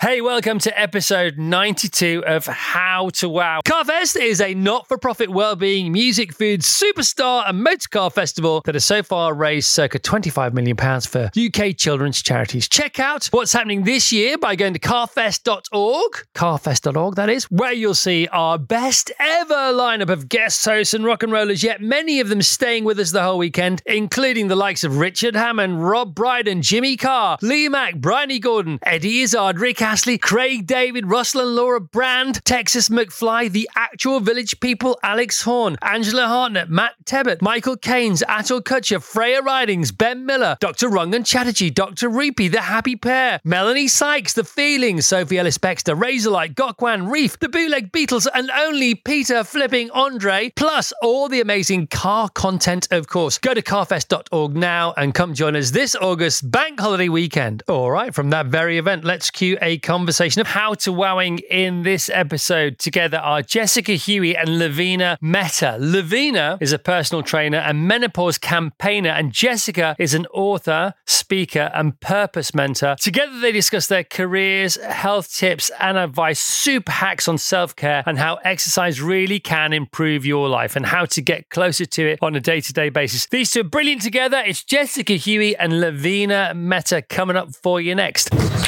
Hey, 0.00 0.20
welcome 0.20 0.60
to 0.60 0.80
episode 0.80 1.38
92 1.38 2.22
of 2.24 2.46
How 2.46 3.08
to 3.14 3.28
Wow. 3.28 3.62
Carfest 3.66 4.14
is 4.14 4.40
a 4.40 4.54
not 4.54 4.86
for 4.86 4.96
profit 4.96 5.28
well-being 5.28 5.90
music, 5.90 6.32
food, 6.32 6.60
superstar, 6.60 7.42
and 7.48 7.64
motorcar 7.64 8.08
festival 8.08 8.62
that 8.64 8.76
has 8.76 8.84
so 8.84 9.02
far 9.02 9.34
raised 9.34 9.66
circa 9.66 9.98
£25 9.98 10.52
million 10.52 10.76
for 11.00 11.32
UK 11.36 11.76
children's 11.76 12.22
charities. 12.22 12.68
Check 12.68 13.00
out 13.00 13.26
what's 13.32 13.52
happening 13.52 13.82
this 13.82 14.12
year 14.12 14.38
by 14.38 14.54
going 14.54 14.72
to 14.72 14.78
carfest.org, 14.78 16.12
carfest.org, 16.32 17.16
that 17.16 17.28
is, 17.28 17.50
where 17.50 17.72
you'll 17.72 17.92
see 17.92 18.28
our 18.28 18.56
best 18.56 19.10
ever 19.18 19.52
lineup 19.52 20.10
of 20.10 20.28
guest 20.28 20.64
hosts 20.64 20.94
and 20.94 21.04
rock 21.04 21.24
and 21.24 21.32
rollers, 21.32 21.64
yet 21.64 21.80
many 21.80 22.20
of 22.20 22.28
them 22.28 22.40
staying 22.40 22.84
with 22.84 23.00
us 23.00 23.10
the 23.10 23.24
whole 23.24 23.38
weekend, 23.38 23.82
including 23.84 24.46
the 24.46 24.54
likes 24.54 24.84
of 24.84 24.98
Richard 24.98 25.34
Hammond, 25.34 25.82
Rob 25.84 26.14
Brydon, 26.14 26.62
Jimmy 26.62 26.96
Carr, 26.96 27.36
Lee 27.42 27.68
Mack, 27.68 27.96
Bryony 27.96 28.38
Gordon, 28.38 28.78
Eddie 28.84 29.22
Izzard, 29.22 29.58
Rick 29.58 29.87
Astley, 29.88 30.18
Craig 30.18 30.66
David, 30.66 31.06
Russell 31.06 31.40
and 31.40 31.56
Laura 31.56 31.80
Brand, 31.80 32.44
Texas 32.44 32.90
McFly, 32.90 33.50
The 33.50 33.70
Actual 33.74 34.20
Village 34.20 34.60
People, 34.60 34.98
Alex 35.02 35.40
Horne, 35.40 35.78
Angela 35.80 36.26
Hartnett, 36.26 36.68
Matt 36.68 36.92
Tebbutt, 37.06 37.40
Michael 37.40 37.78
Caines, 37.78 38.22
Atul 38.28 38.60
Kochhar, 38.60 39.02
Freya 39.02 39.40
Ridings, 39.40 39.90
Ben 39.90 40.26
Miller, 40.26 40.58
Dr. 40.60 40.90
Rangan 40.90 41.24
Chatterjee, 41.24 41.70
Dr. 41.70 42.10
Reapy, 42.10 42.52
The 42.52 42.60
Happy 42.60 42.96
Pear, 42.96 43.40
Melanie 43.44 43.88
Sykes, 43.88 44.34
The 44.34 44.44
Feelings, 44.44 45.06
Sophie 45.06 45.38
Ellis 45.38 45.56
Bextor, 45.56 45.98
Razorlight, 45.98 46.54
Gok 46.54 46.82
Wan, 46.82 47.08
Reef, 47.08 47.38
The 47.38 47.48
Bootleg 47.48 47.90
Beatles, 47.90 48.26
and 48.34 48.50
only 48.50 48.94
Peter 48.94 49.42
Flipping 49.42 49.90
Andre, 49.92 50.52
plus 50.54 50.92
all 51.00 51.30
the 51.30 51.40
amazing 51.40 51.86
car 51.86 52.28
content, 52.28 52.88
of 52.90 53.08
course. 53.08 53.38
Go 53.38 53.54
to 53.54 53.62
carfest.org 53.62 54.54
now 54.54 54.92
and 54.98 55.14
come 55.14 55.32
join 55.32 55.56
us 55.56 55.70
this 55.70 55.96
August 55.96 56.50
bank 56.50 56.78
holiday 56.78 57.08
weekend. 57.08 57.62
All 57.68 57.90
right, 57.90 58.14
from 58.14 58.28
that 58.28 58.48
very 58.48 58.76
event, 58.76 59.04
let's 59.04 59.30
cue 59.30 59.56
a 59.62 59.77
conversation 59.78 60.40
of 60.40 60.46
how 60.46 60.74
to 60.74 60.92
wowing 60.92 61.38
in 61.50 61.82
this 61.82 62.10
episode. 62.12 62.78
Together 62.78 63.18
are 63.18 63.42
Jessica 63.42 63.92
Huie 63.92 64.36
and 64.36 64.58
Lavina 64.58 65.18
Mehta. 65.20 65.76
Lavina 65.78 66.58
is 66.60 66.72
a 66.72 66.78
personal 66.78 67.22
trainer 67.22 67.58
and 67.58 67.86
menopause 67.86 68.38
campaigner, 68.38 69.10
and 69.10 69.32
Jessica 69.32 69.96
is 69.98 70.14
an 70.14 70.26
author, 70.26 70.94
speaker, 71.06 71.70
and 71.74 71.98
purpose 72.00 72.54
mentor. 72.54 72.96
Together, 73.00 73.38
they 73.40 73.52
discuss 73.52 73.86
their 73.86 74.04
careers, 74.04 74.76
health 74.76 75.32
tips, 75.32 75.70
and 75.80 75.96
advice, 75.96 76.40
super 76.40 76.92
hacks 76.92 77.28
on 77.28 77.38
self 77.38 77.74
care, 77.76 78.02
and 78.06 78.18
how 78.18 78.36
exercise 78.44 79.00
really 79.00 79.40
can 79.40 79.72
improve 79.72 80.26
your 80.26 80.48
life 80.48 80.76
and 80.76 80.86
how 80.86 81.04
to 81.06 81.22
get 81.22 81.50
closer 81.50 81.86
to 81.86 82.06
it 82.06 82.18
on 82.22 82.34
a 82.34 82.40
day 82.40 82.60
to 82.60 82.72
day 82.72 82.88
basis. 82.88 83.26
These 83.26 83.50
two 83.50 83.60
are 83.60 83.64
brilliant 83.64 84.02
together. 84.02 84.42
It's 84.44 84.64
Jessica 84.64 85.14
Huie 85.14 85.54
and 85.58 85.80
Lavina 85.80 86.52
Mehta 86.54 87.02
coming 87.02 87.36
up 87.36 87.54
for 87.54 87.80
you 87.80 87.94
next. 87.94 88.67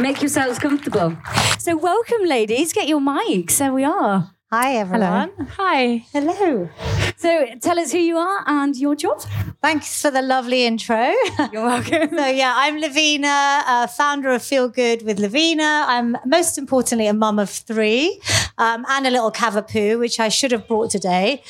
Make 0.00 0.22
yourselves 0.22 0.58
comfortable. 0.58 1.14
So, 1.58 1.76
welcome, 1.76 2.24
ladies. 2.24 2.72
Get 2.72 2.88
your 2.88 3.00
mics. 3.00 3.58
There 3.58 3.70
we 3.72 3.84
are. 3.84 4.30
Hi, 4.50 4.76
everyone. 4.76 5.30
Hi. 5.58 6.06
Hello. 6.10 6.70
So, 7.16 7.46
tell 7.60 7.78
us 7.78 7.92
who 7.92 7.98
you 7.98 8.16
are 8.16 8.42
and 8.46 8.74
your 8.74 8.96
job. 8.96 9.20
Thanks 9.62 10.00
for 10.00 10.10
the 10.10 10.22
lovely 10.22 10.64
intro. 10.64 10.96
You're 11.52 11.66
welcome. 11.66 12.16
so, 12.16 12.26
yeah, 12.26 12.54
I'm 12.56 12.78
Lavina, 12.80 13.62
uh, 13.66 13.86
founder 13.88 14.30
of 14.30 14.42
Feel 14.42 14.70
Good 14.70 15.02
with 15.02 15.18
Lavina. 15.20 15.84
I'm 15.86 16.16
most 16.24 16.56
importantly 16.56 17.06
a 17.06 17.12
mum 17.12 17.38
of 17.38 17.50
three 17.50 18.22
um, 18.60 18.84
and 18.88 19.06
a 19.06 19.10
little 19.10 19.32
cavapoo, 19.32 19.98
which 19.98 20.20
I 20.20 20.28
should 20.28 20.52
have 20.52 20.68
brought 20.68 20.90
today. 20.90 21.42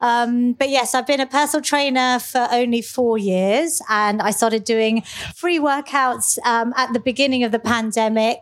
Um, 0.00 0.52
but 0.52 0.68
yes, 0.68 0.94
I've 0.94 1.06
been 1.06 1.20
a 1.20 1.26
personal 1.26 1.62
trainer 1.62 2.18
for 2.18 2.48
only 2.50 2.82
four 2.82 3.16
years 3.16 3.80
and 3.88 4.20
I 4.20 4.32
started 4.32 4.64
doing 4.64 5.02
free 5.34 5.58
workouts 5.58 6.38
um, 6.44 6.74
at 6.76 6.92
the 6.92 7.00
beginning 7.00 7.44
of 7.44 7.52
the 7.52 7.60
pandemic. 7.60 8.40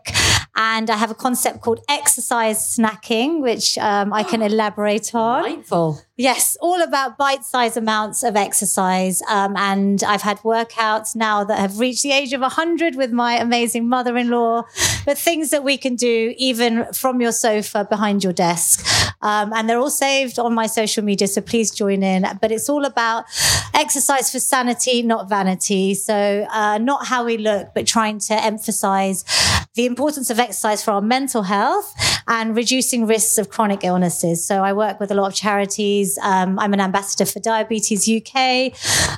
And 0.57 0.89
I 0.89 0.97
have 0.97 1.11
a 1.11 1.15
concept 1.15 1.63
called 1.63 1.81
exercise 1.89 2.59
snacking, 2.77 3.43
which 3.43 3.77
um, 3.79 4.13
I 4.13 4.23
can 4.23 4.41
elaborate 4.51 5.15
on. 5.15 5.43
Mindful. 5.43 6.01
Yes, 6.17 6.57
all 6.61 6.81
about 6.81 7.19
bite 7.19 7.45
sized 7.45 7.77
amounts 7.77 8.23
of 8.23 8.37
exercise. 8.37 9.21
Um, 9.29 9.57
and 9.57 10.01
I've 10.05 10.23
had 10.23 10.39
workouts 10.39 11.17
now 11.17 11.43
that 11.43 11.59
have 11.59 11.81
reached 11.81 12.05
the 12.05 12.13
age 12.13 12.33
of 12.33 12.41
100 12.41 12.95
with 12.95 13.11
my 13.11 13.35
amazing 13.35 13.89
mother 13.89 14.17
in 14.17 14.31
law, 14.31 14.63
but 15.05 15.19
things 15.19 15.51
that 15.51 15.65
we 15.65 15.77
can 15.77 15.97
do 15.97 16.33
even 16.39 16.85
from 16.93 17.21
your 17.21 17.33
sofa 17.33 17.85
behind 17.91 18.23
your 18.23 18.33
desk. 18.33 18.87
Um, 19.23 19.53
and 19.55 19.69
they're 19.69 19.79
all 19.79 19.91
saved 19.91 20.39
on 20.39 20.55
my 20.55 20.67
social 20.67 21.03
media, 21.03 21.27
so 21.27 21.41
please 21.41 21.73
join 21.73 22.05
in. 22.05 22.25
But 22.41 22.53
it's 22.53 22.69
all 22.69 22.85
about 22.85 23.25
exercise 23.73 24.31
for 24.31 24.39
sanity, 24.39 25.03
not 25.03 25.29
vanity. 25.29 25.95
So, 25.95 26.47
uh, 26.53 26.79
not 26.79 27.09
how 27.09 27.25
we 27.25 27.39
look, 27.39 27.75
but 27.75 27.89
trying 27.89 28.21
to 28.21 28.35
emphasize 28.35 29.25
the 29.75 29.87
importance 29.87 30.31
of 30.31 30.39
exercise 30.39 30.85
for 30.85 30.93
our 30.93 31.01
mental 31.01 31.43
health 31.43 31.95
and 32.27 32.57
reducing 32.57 33.07
risks 33.07 33.39
of 33.39 33.51
chronic 33.51 33.83
illnesses. 33.83 34.47
So, 34.47 34.63
I 34.63 34.73
work 34.73 35.01
with 35.01 35.11
a 35.11 35.15
lot 35.15 35.27
of 35.27 35.35
charities. 35.35 36.19
Um, 36.23 36.59
I'm 36.59 36.73
an 36.73 36.81
ambassador 36.81 37.27
for 37.27 37.41
Diabetes 37.41 38.09
UK. 38.09 38.73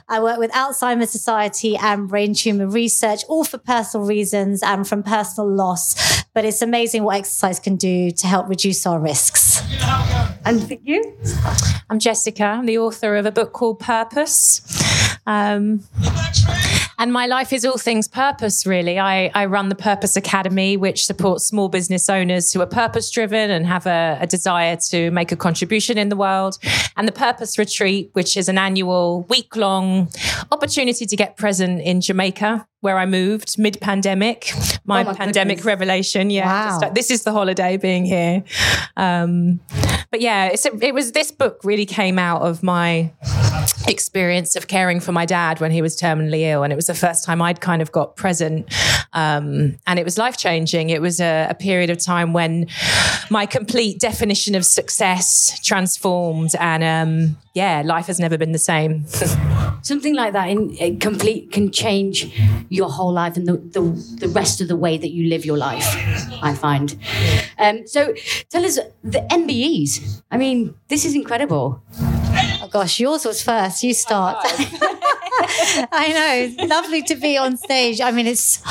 I 0.09 0.21
work 0.21 0.39
with 0.39 0.51
Alzheimer's 0.53 1.11
Society 1.11 1.77
and 1.77 2.09
Brain 2.09 2.35
Tumor 2.35 2.67
Research, 2.67 3.23
all 3.29 3.45
for 3.45 3.59
personal 3.59 4.07
reasons 4.07 4.63
and 4.63 4.89
from 4.89 5.03
personal 5.03 5.49
loss. 5.51 6.25
But 6.33 6.45
it's 6.45 6.63
amazing 6.63 7.03
what 7.05 7.17
exercise 7.17 7.61
can 7.61 7.77
do 7.77 8.11
to 8.11 8.27
help 8.27 8.49
reduce 8.49 8.87
our 8.87 8.99
risks. 8.99 9.63
And 10.45 10.79
you? 10.85 11.17
I'm 11.91 11.99
Jessica. 11.99 12.45
I'm 12.45 12.67
the 12.67 12.79
author 12.79 13.17
of 13.17 13.27
a 13.27 13.33
book 13.33 13.53
called 13.53 13.81
Purpose. 13.81 14.63
Um, 15.27 15.83
and 16.99 17.13
my 17.13 17.27
life 17.27 17.53
is 17.53 17.65
all 17.65 17.79
things 17.79 18.09
purpose, 18.09 18.67
really. 18.67 18.99
I, 18.99 19.31
I 19.35 19.47
run 19.47 19.69
the 19.69 19.75
Purpose 19.75 20.17
Academy, 20.17 20.77
which 20.77 21.05
supports 21.07 21.45
small 21.45 21.69
business 21.69 22.09
owners 22.09 22.53
who 22.53 22.61
are 22.61 22.67
purpose 22.67 23.11
driven 23.11 23.51
and 23.51 23.67
have 23.67 23.87
a, 23.87 24.19
a 24.21 24.27
desire 24.27 24.77
to 24.91 25.11
make 25.11 25.33
a 25.33 25.37
contribution 25.37 25.99
in 25.99 26.09
the 26.09 26.17
world. 26.17 26.59
And 26.97 27.07
the 27.07 27.13
Purpose 27.13 27.59
Retreat, 27.59 28.11
which 28.15 28.37
is 28.37 28.49
an 28.49 28.59
annual 28.59 29.23
week 29.29 29.57
long 29.57 30.09
opportunity 30.51 31.07
to 31.07 31.17
get 31.17 31.37
present 31.37 31.81
in 31.83 32.01
Jamaica, 32.01 32.67
where 32.81 32.99
I 32.99 33.07
moved 33.07 33.59
mid 33.59 33.81
pandemic. 33.81 34.53
My, 34.85 35.03
Oh 35.03 35.05
my 35.07 35.15
pandemic 35.15 35.57
goodness. 35.59 35.67
revelation. 35.67 36.31
Yeah. 36.31 36.47
Wow. 36.47 36.81
Just- 36.81 36.95
this 36.95 37.11
is 37.11 37.25
the 37.25 37.33
holiday 37.33 37.77
being 37.77 38.05
here. 38.05 38.45
Um, 38.97 39.61
but 40.11 40.21
yeah, 40.21 40.51
a, 40.55 40.85
it 40.85 40.95
was 40.95 41.13
this 41.13 41.31
book 41.33 41.61
really 41.65 41.85
came 41.87 42.19
out 42.19 42.43
of 42.43 42.63
my 42.63 43.13
experience 43.89 44.57
of 44.57 44.69
caring 44.69 45.01
for 45.01 45.13
my 45.13 45.27
dad 45.27 45.61
when 45.61 45.71
he 45.71 45.83
was 45.83 45.97
terminally 45.97 46.41
ill. 46.41 46.63
And 46.63 46.73
it 46.73 46.77
was 46.77 46.87
the 46.87 46.95
first 46.95 47.25
time 47.25 47.41
I'd 47.43 47.61
kind 47.61 47.83
of 47.83 47.93
got 47.93 48.17
present. 48.17 48.73
Um, 49.13 49.79
and 49.87 49.99
it 49.99 50.05
was 50.05 50.19
life 50.19 50.37
changing. 50.37 50.91
It 50.91 51.01
was 51.01 51.21
a, 51.21 51.49
a 51.51 51.55
period 51.55 51.91
of 51.91 51.99
time 51.99 52.33
when 52.33 52.67
my 53.31 53.47
complete 53.47 54.01
definition 54.01 54.55
of 54.55 54.65
success 54.65 55.59
transformed. 55.65 56.51
And 56.59 56.83
um, 56.83 57.37
yeah, 57.55 57.83
life 57.85 58.07
has 58.07 58.19
never 58.19 58.37
been 58.37 58.53
the 58.53 58.59
same. 58.59 59.07
Something 59.83 60.15
like 60.15 60.33
that 60.33 60.49
in, 60.49 60.99
complete 60.99 61.53
can 61.53 61.71
change 61.71 62.33
your 62.69 62.91
whole 62.91 63.13
life 63.13 63.37
and 63.37 63.47
the, 63.47 63.57
the, 63.57 63.81
the 64.21 64.29
rest 64.29 64.61
of 64.61 64.69
the 64.69 64.77
way 64.77 64.99
that 64.99 65.11
you 65.11 65.29
live 65.29 65.45
your 65.45 65.57
life, 65.57 65.87
I 66.43 66.55
find. 66.55 66.97
Um, 67.59 67.87
so, 67.87 68.15
tell 68.51 68.65
us 68.65 68.79
the 69.05 69.21
MBEs. 69.31 70.23
I 70.31 70.37
mean, 70.37 70.75
this 70.89 71.05
is 71.05 71.15
incredible. 71.15 71.83
Oh 72.63 72.69
gosh, 72.71 73.01
yours 73.01 73.25
was 73.25 73.43
first. 73.43 73.83
You 73.83 73.95
start. 73.95 74.39
I 75.93 76.55
know. 76.59 76.67
Lovely 76.67 77.03
to 77.03 77.15
be 77.15 77.37
on 77.37 77.57
stage. 77.57 78.01
I 78.01 78.11
mean, 78.11 78.27
it's 78.27 78.63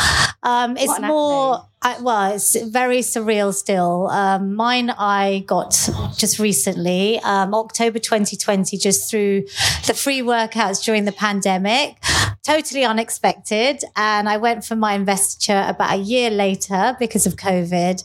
um, 0.44 0.78
it's 0.78 1.00
more. 1.00 1.66
I, 1.82 2.02
well, 2.02 2.34
it's 2.34 2.60
very 2.70 3.00
surreal 3.00 3.54
still. 3.54 4.08
Um, 4.08 4.56
mine 4.56 4.90
I 4.90 5.44
got 5.46 5.72
just 6.18 6.40
recently, 6.40 7.20
um, 7.20 7.54
October 7.54 8.00
2020, 8.00 8.78
just 8.78 9.10
through 9.10 9.44
the 9.86 9.94
free 9.94 10.22
workouts 10.22 10.84
during 10.84 11.06
the 11.06 11.12
pandemic. 11.12 11.98
Totally 12.46 12.84
unexpected. 12.84 13.84
And 13.96 14.30
I 14.30 14.38
went 14.38 14.64
for 14.64 14.76
my 14.76 14.94
investiture 14.94 15.66
about 15.68 15.94
a 15.94 15.98
year 15.98 16.30
later 16.30 16.96
because 17.00 17.26
of 17.26 17.38
COVID. 17.38 18.04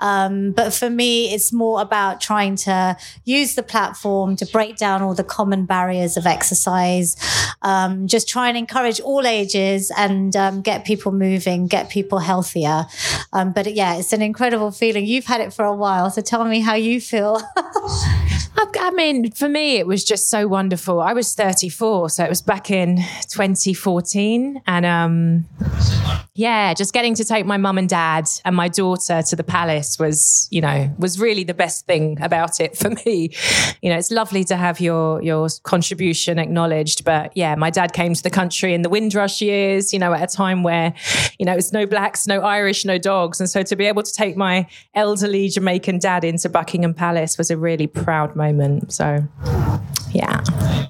Um, 0.00 0.52
but 0.52 0.72
for 0.72 0.88
me, 0.88 1.34
it's 1.34 1.52
more 1.52 1.82
about 1.82 2.18
trying 2.18 2.56
to 2.56 2.96
use 3.26 3.54
the 3.54 3.62
platform 3.62 4.34
to 4.36 4.46
break 4.46 4.78
down 4.78 5.02
all 5.02 5.12
the 5.12 5.22
common 5.22 5.66
barriers 5.66 6.16
of 6.16 6.24
exercise, 6.24 7.18
um, 7.60 8.06
just 8.06 8.28
try 8.28 8.48
and 8.48 8.56
encourage 8.56 8.98
all 8.98 9.26
ages 9.26 9.92
and 9.94 10.34
um, 10.36 10.62
get 10.62 10.86
people 10.86 11.12
moving, 11.12 11.66
get 11.66 11.90
people 11.90 12.18
healthier. 12.18 12.86
Um, 13.34 13.52
but 13.52 13.74
yeah, 13.74 13.96
it's 13.96 14.14
an 14.14 14.22
incredible 14.22 14.70
feeling. 14.70 15.04
You've 15.04 15.26
had 15.26 15.42
it 15.42 15.52
for 15.52 15.66
a 15.66 15.76
while, 15.76 16.10
so 16.10 16.22
tell 16.22 16.44
me 16.46 16.60
how 16.60 16.74
you 16.74 16.98
feel. 16.98 17.42
I 18.56 18.90
mean, 18.90 19.30
for 19.30 19.48
me, 19.48 19.76
it 19.76 19.86
was 19.86 20.04
just 20.04 20.28
so 20.28 20.48
wonderful. 20.48 21.00
I 21.00 21.12
was 21.12 21.34
34, 21.34 22.10
so 22.10 22.24
it 22.24 22.28
was 22.28 22.42
back 22.42 22.70
in 22.70 22.98
2014. 23.82 24.62
And 24.66 24.86
um, 24.86 25.46
yeah, 26.34 26.72
just 26.74 26.94
getting 26.94 27.14
to 27.16 27.24
take 27.24 27.44
my 27.44 27.56
mum 27.56 27.78
and 27.78 27.88
dad 27.88 28.28
and 28.44 28.54
my 28.54 28.68
daughter 28.68 29.22
to 29.22 29.36
the 29.36 29.44
palace 29.44 29.98
was, 29.98 30.48
you 30.50 30.60
know, 30.60 30.94
was 30.98 31.18
really 31.18 31.44
the 31.44 31.54
best 31.54 31.86
thing 31.86 32.20
about 32.22 32.60
it 32.60 32.76
for 32.76 32.90
me. 33.06 33.34
You 33.82 33.90
know, 33.90 33.98
it's 33.98 34.10
lovely 34.10 34.44
to 34.44 34.56
have 34.56 34.80
your 34.80 35.22
your 35.22 35.48
contribution 35.64 36.38
acknowledged, 36.38 37.04
but 37.04 37.36
yeah, 37.36 37.54
my 37.54 37.70
dad 37.70 37.92
came 37.92 38.14
to 38.14 38.22
the 38.22 38.30
country 38.30 38.72
in 38.72 38.82
the 38.82 38.88
Windrush 38.88 39.42
years, 39.42 39.92
you 39.92 39.98
know, 39.98 40.12
at 40.12 40.22
a 40.22 40.36
time 40.36 40.62
where, 40.62 40.94
you 41.38 41.46
know, 41.46 41.54
it's 41.54 41.72
no 41.72 41.86
blacks, 41.86 42.26
no 42.26 42.40
Irish, 42.40 42.84
no 42.84 42.98
dogs, 42.98 43.40
and 43.40 43.50
so 43.50 43.62
to 43.62 43.76
be 43.76 43.86
able 43.86 44.02
to 44.02 44.12
take 44.12 44.36
my 44.36 44.66
elderly 44.94 45.48
Jamaican 45.48 45.98
dad 45.98 46.24
into 46.24 46.48
Buckingham 46.48 46.94
Palace 46.94 47.36
was 47.36 47.50
a 47.50 47.56
really 47.56 47.86
proud 47.86 48.36
moment. 48.36 48.92
So, 48.92 49.26
yeah. 50.12 50.42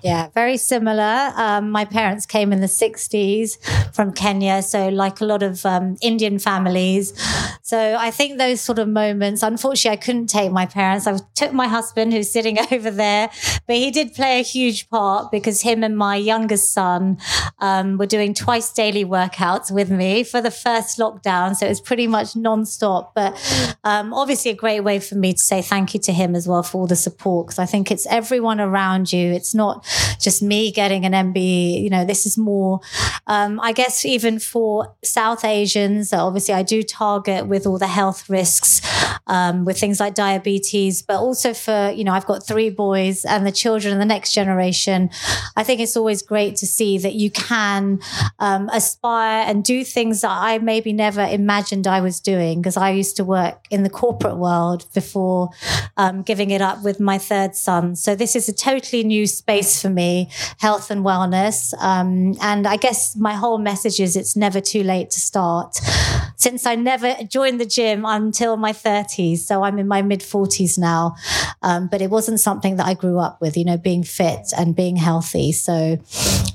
Yeah, 0.03 0.29
very 0.35 0.57
similar. 0.57 1.33
Um, 1.37 1.71
my 1.71 1.85
parents 1.85 2.27
came 2.27 2.53
in 2.53 2.61
the 2.61 2.67
60s 2.67 3.59
from 3.95 4.13
Kenya, 4.13 4.63
so 4.63 4.89
like 4.89 5.21
a 5.21 5.25
lot 5.25 5.43
of 5.43 5.65
um, 5.65 5.97
Indian 6.03 6.39
families. 6.39 7.13
So 7.65 7.97
I 7.97 8.11
think 8.11 8.39
those 8.39 8.61
sort 8.61 8.81
of 8.81 8.89
moments, 8.89 9.43
unfortunately, 9.43 9.97
I 9.97 10.03
couldn't 10.03 10.27
take 10.27 10.51
my 10.51 10.67
parents. 10.67 11.07
I 11.07 11.17
took 11.37 11.53
my 11.53 11.69
husband, 11.69 12.13
who's 12.13 12.29
sitting 12.29 12.59
over 12.73 12.91
there, 12.91 13.31
but 13.69 13.77
he 13.77 13.93
did 13.93 14.15
play 14.15 14.41
a 14.41 14.43
huge 14.43 14.91
part 14.91 15.31
because 15.31 15.63
him 15.63 15.85
and 15.85 15.97
my 15.97 16.17
youngest 16.17 16.73
son 16.73 17.19
um, 17.61 17.99
were 17.99 18.07
doing 18.07 18.35
twice 18.35 18.73
daily 18.73 19.05
workouts 19.05 19.71
with 19.71 19.93
me 19.93 20.25
for 20.25 20.41
the 20.41 20.51
first 20.51 20.99
lockdown. 20.99 21.55
So 21.55 21.67
it 21.67 21.69
was 21.69 21.81
pretty 21.81 22.09
much 22.09 22.35
nonstop. 22.35 23.13
But 23.15 23.33
um, 23.85 24.13
obviously, 24.13 24.51
a 24.51 24.57
great 24.57 24.81
way 24.81 24.99
for 24.99 25.15
me 25.15 25.33
to 25.33 25.39
say 25.39 25.63
thank 25.63 25.95
you 25.95 26.01
to 26.01 26.13
him 26.13 26.35
as 26.35 26.49
well 26.49 26.65
for 26.65 26.79
all 26.79 26.87
the 26.89 26.97
support 26.97 27.47
because 27.47 27.61
I 27.61 27.67
think 27.67 27.93
it's 27.93 28.07
everyone 28.07 28.61
around 28.61 29.13
you. 29.13 29.31
It's 29.31 29.55
not 29.55 29.87
just 30.21 30.43
me 30.43 30.73
getting 30.73 31.05
an 31.05 31.13
MBE. 31.13 31.81
You 31.81 31.91
know, 31.91 32.05
this 32.05 32.27
is 32.27 32.37
more, 32.37 32.81
um, 33.29 33.61
I 33.61 33.71
guess, 33.71 34.05
even 34.05 34.41
for 34.41 34.97
South 35.05 35.45
Asians. 35.45 36.13
Obviously, 36.13 36.55
I 36.55 36.65
do 36.65 36.83
target 36.83 37.47
with 37.53 37.67
all 37.67 37.79
the 37.79 37.87
health 37.87 38.31
risks 38.31 38.81
um, 39.27 39.65
with 39.65 39.79
things 39.79 40.01
like 40.01 40.15
diabetes, 40.15 41.03
but 41.03 41.17
also 41.17 41.53
for, 41.53 41.93
you 41.95 42.03
know, 42.03 42.13
I've 42.13 42.27
got 42.27 42.47
three 42.47 42.71
boys 42.71 43.25
and 43.27 43.47
the 43.47 43.53
children 43.53 43.93
and 43.93 44.01
the 44.01 44.07
next 44.07 44.33
generation. 44.33 45.11
I 45.55 45.63
think 45.63 45.81
it's 45.81 45.97
always 45.97 46.23
great 46.23 46.57
to 46.57 46.67
see 46.67 46.99
that 46.99 47.15
you 47.15 47.31
can 47.31 48.01
um, 48.39 48.71
aspire 48.71 49.45
and 49.47 49.63
do 49.63 49.85
things 49.85 50.23
that 50.23 50.31
I 50.31 50.59
maybe 50.59 50.93
never 50.93 51.23
imagined 51.23 51.87
I 51.87 52.01
was 52.01 52.21
doing 52.21 52.61
because 52.61 52.77
I 52.77 52.91
used 52.91 53.17
to 53.17 53.25
work 53.25 53.67
in 53.71 53.83
the 53.83 53.91
corporate 53.91 54.39
world 54.39 54.87
before 54.95 55.51
um, 55.99 56.23
giving 56.23 56.51
it 56.51 56.63
up 56.63 56.83
with 56.83 56.99
my 56.99 57.19
third 57.19 57.55
son. 57.55 57.97
So 57.97 58.15
this 58.15 58.35
is 58.35 58.49
a 58.49 58.53
totally 58.53 59.05
new 59.05 59.27
space 59.27 59.81
for 59.81 59.91
me, 59.91 60.31
health 60.59 60.91
and 60.91 61.05
wellness. 61.05 61.75
Um, 61.79 62.35
and 62.41 62.67
I 62.67 62.77
guess 62.77 63.15
my 63.15 63.35
whole 63.35 63.59
message 63.59 64.01
is 64.01 64.17
it's 64.17 64.37
never 64.37 64.61
too 64.61 64.83
late 64.83 65.11
to 65.11 65.21
start. 65.21 65.77
Since 66.37 66.67
I 66.67 66.75
never 66.75 67.15
joined 67.29 67.42
the 67.59 67.67
gym 67.67 68.05
until 68.05 68.57
my 68.57 68.73
30s, 68.73 69.39
so 69.39 69.63
I'm 69.63 69.79
in 69.79 69.89
my 69.89 70.03
mid 70.03 70.21
40s 70.21 70.79
now. 70.79 71.17
Um, 71.63 71.89
but 71.89 72.01
it 72.01 72.11
wasn't 72.11 72.41
something 72.41 72.77
that 72.77 72.87
I 72.87 72.95
grew 72.95 73.19
up 73.19 73.41
with, 73.41 73.57
you 73.57 73.65
know, 73.65 73.77
being 73.77 74.05
fit 74.05 74.53
and 74.57 74.75
being 74.75 74.97
healthy. 74.97 75.53
So 75.53 75.99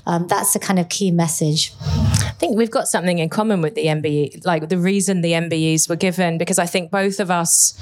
um, 0.08 0.26
that's 0.26 0.54
the 0.54 0.58
kind 0.58 0.78
of 0.78 0.88
key 0.88 1.10
message. 1.10 1.74
I 1.82 2.34
think 2.38 2.56
we've 2.56 2.70
got 2.70 2.88
something 2.88 3.18
in 3.18 3.28
common 3.28 3.60
with 3.60 3.74
the 3.74 3.86
MBE, 3.86 4.46
like 4.46 4.70
the 4.70 4.78
reason 4.78 5.20
the 5.20 5.32
MBEs 5.32 5.86
were 5.86 5.96
given, 5.96 6.38
because 6.38 6.58
I 6.58 6.64
think 6.64 6.90
both 6.90 7.20
of 7.20 7.30
us, 7.30 7.78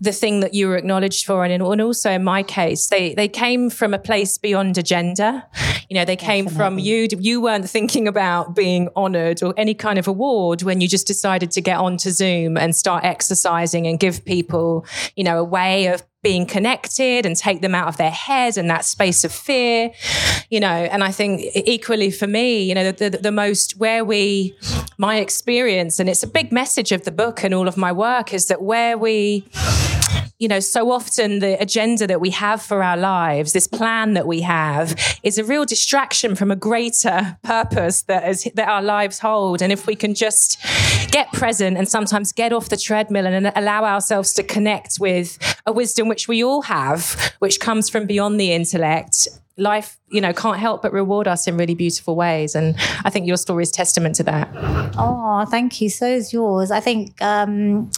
the 0.00 0.10
thing 0.10 0.40
that 0.40 0.54
you 0.54 0.66
were 0.66 0.76
acknowledged 0.76 1.24
for, 1.24 1.44
and, 1.44 1.52
in, 1.52 1.62
and 1.62 1.80
also 1.80 2.10
in 2.10 2.24
my 2.24 2.42
case, 2.42 2.88
they 2.88 3.14
they 3.14 3.28
came 3.28 3.70
from 3.70 3.94
a 3.94 3.98
place 3.98 4.38
beyond 4.38 4.76
agenda. 4.76 5.46
You 5.88 5.94
know, 5.94 6.04
they 6.04 6.16
came 6.16 6.46
Definitely. 6.46 6.56
from 6.56 6.78
you. 6.80 7.08
You 7.20 7.40
weren't 7.40 7.68
thinking 7.68 8.08
about 8.08 8.56
being 8.56 8.88
honoured 8.96 9.40
or 9.42 9.54
any 9.56 9.74
kind 9.74 10.00
of 10.00 10.08
award 10.08 10.62
when 10.62 10.80
you 10.80 10.88
just 10.88 11.06
decided 11.06 11.52
to 11.52 11.60
get 11.60 11.78
onto 11.78 12.10
Zoom 12.10 12.56
and 12.56 12.74
start 12.74 13.04
exercising 13.04 13.86
and 13.86 14.00
give 14.00 14.24
people, 14.24 14.84
you 15.14 15.22
know, 15.22 15.38
a 15.38 15.44
way 15.44 15.86
of 15.86 16.02
being 16.22 16.46
connected 16.46 17.26
and 17.26 17.36
take 17.36 17.60
them 17.62 17.74
out 17.74 17.88
of 17.88 17.96
their 17.96 18.10
head 18.10 18.56
and 18.56 18.70
that 18.70 18.84
space 18.84 19.24
of 19.24 19.32
fear, 19.32 19.90
you 20.50 20.60
know. 20.60 20.68
And 20.68 21.02
I 21.02 21.10
think 21.10 21.42
equally 21.54 22.12
for 22.12 22.28
me, 22.28 22.62
you 22.62 22.74
know, 22.74 22.92
the, 22.92 23.10
the, 23.10 23.18
the, 23.18 23.32
most 23.32 23.76
where 23.78 24.04
we, 24.04 24.56
my 24.98 25.16
experience, 25.16 25.98
and 25.98 26.08
it's 26.08 26.22
a 26.22 26.28
big 26.28 26.52
message 26.52 26.92
of 26.92 27.04
the 27.04 27.10
book 27.10 27.42
and 27.42 27.52
all 27.52 27.66
of 27.66 27.76
my 27.76 27.90
work 27.90 28.32
is 28.32 28.46
that 28.46 28.62
where 28.62 28.96
we, 28.96 29.44
you 30.42 30.48
know, 30.48 30.58
so 30.58 30.90
often 30.90 31.38
the 31.38 31.56
agenda 31.62 32.04
that 32.04 32.20
we 32.20 32.30
have 32.30 32.60
for 32.60 32.82
our 32.82 32.96
lives, 32.96 33.52
this 33.52 33.68
plan 33.68 34.14
that 34.14 34.26
we 34.26 34.40
have, 34.40 34.92
is 35.22 35.38
a 35.38 35.44
real 35.44 35.64
distraction 35.64 36.34
from 36.34 36.50
a 36.50 36.56
greater 36.56 37.38
purpose 37.44 38.02
that 38.02 38.28
is 38.28 38.50
that 38.56 38.66
our 38.66 38.82
lives 38.82 39.20
hold. 39.20 39.62
And 39.62 39.70
if 39.70 39.86
we 39.86 39.94
can 39.94 40.16
just 40.16 40.60
get 41.12 41.30
present 41.32 41.76
and 41.76 41.88
sometimes 41.88 42.32
get 42.32 42.52
off 42.52 42.70
the 42.70 42.76
treadmill 42.76 43.24
and 43.24 43.52
allow 43.54 43.84
ourselves 43.84 44.32
to 44.32 44.42
connect 44.42 44.98
with 44.98 45.38
a 45.64 45.70
wisdom 45.70 46.08
which 46.08 46.26
we 46.26 46.42
all 46.42 46.62
have, 46.62 47.34
which 47.38 47.60
comes 47.60 47.88
from 47.88 48.06
beyond 48.06 48.40
the 48.40 48.50
intellect, 48.50 49.28
life, 49.56 50.00
you 50.10 50.20
know, 50.20 50.32
can't 50.32 50.58
help 50.58 50.82
but 50.82 50.92
reward 50.92 51.28
us 51.28 51.46
in 51.46 51.56
really 51.56 51.76
beautiful 51.76 52.16
ways. 52.16 52.56
And 52.56 52.74
I 53.04 53.10
think 53.10 53.28
your 53.28 53.36
story 53.36 53.62
is 53.62 53.70
testament 53.70 54.16
to 54.16 54.24
that. 54.24 54.48
Oh, 54.98 55.44
thank 55.48 55.80
you. 55.80 55.88
So 55.88 56.06
is 56.06 56.32
yours. 56.32 56.72
I 56.72 56.80
think 56.80 57.20
um, 57.22 57.92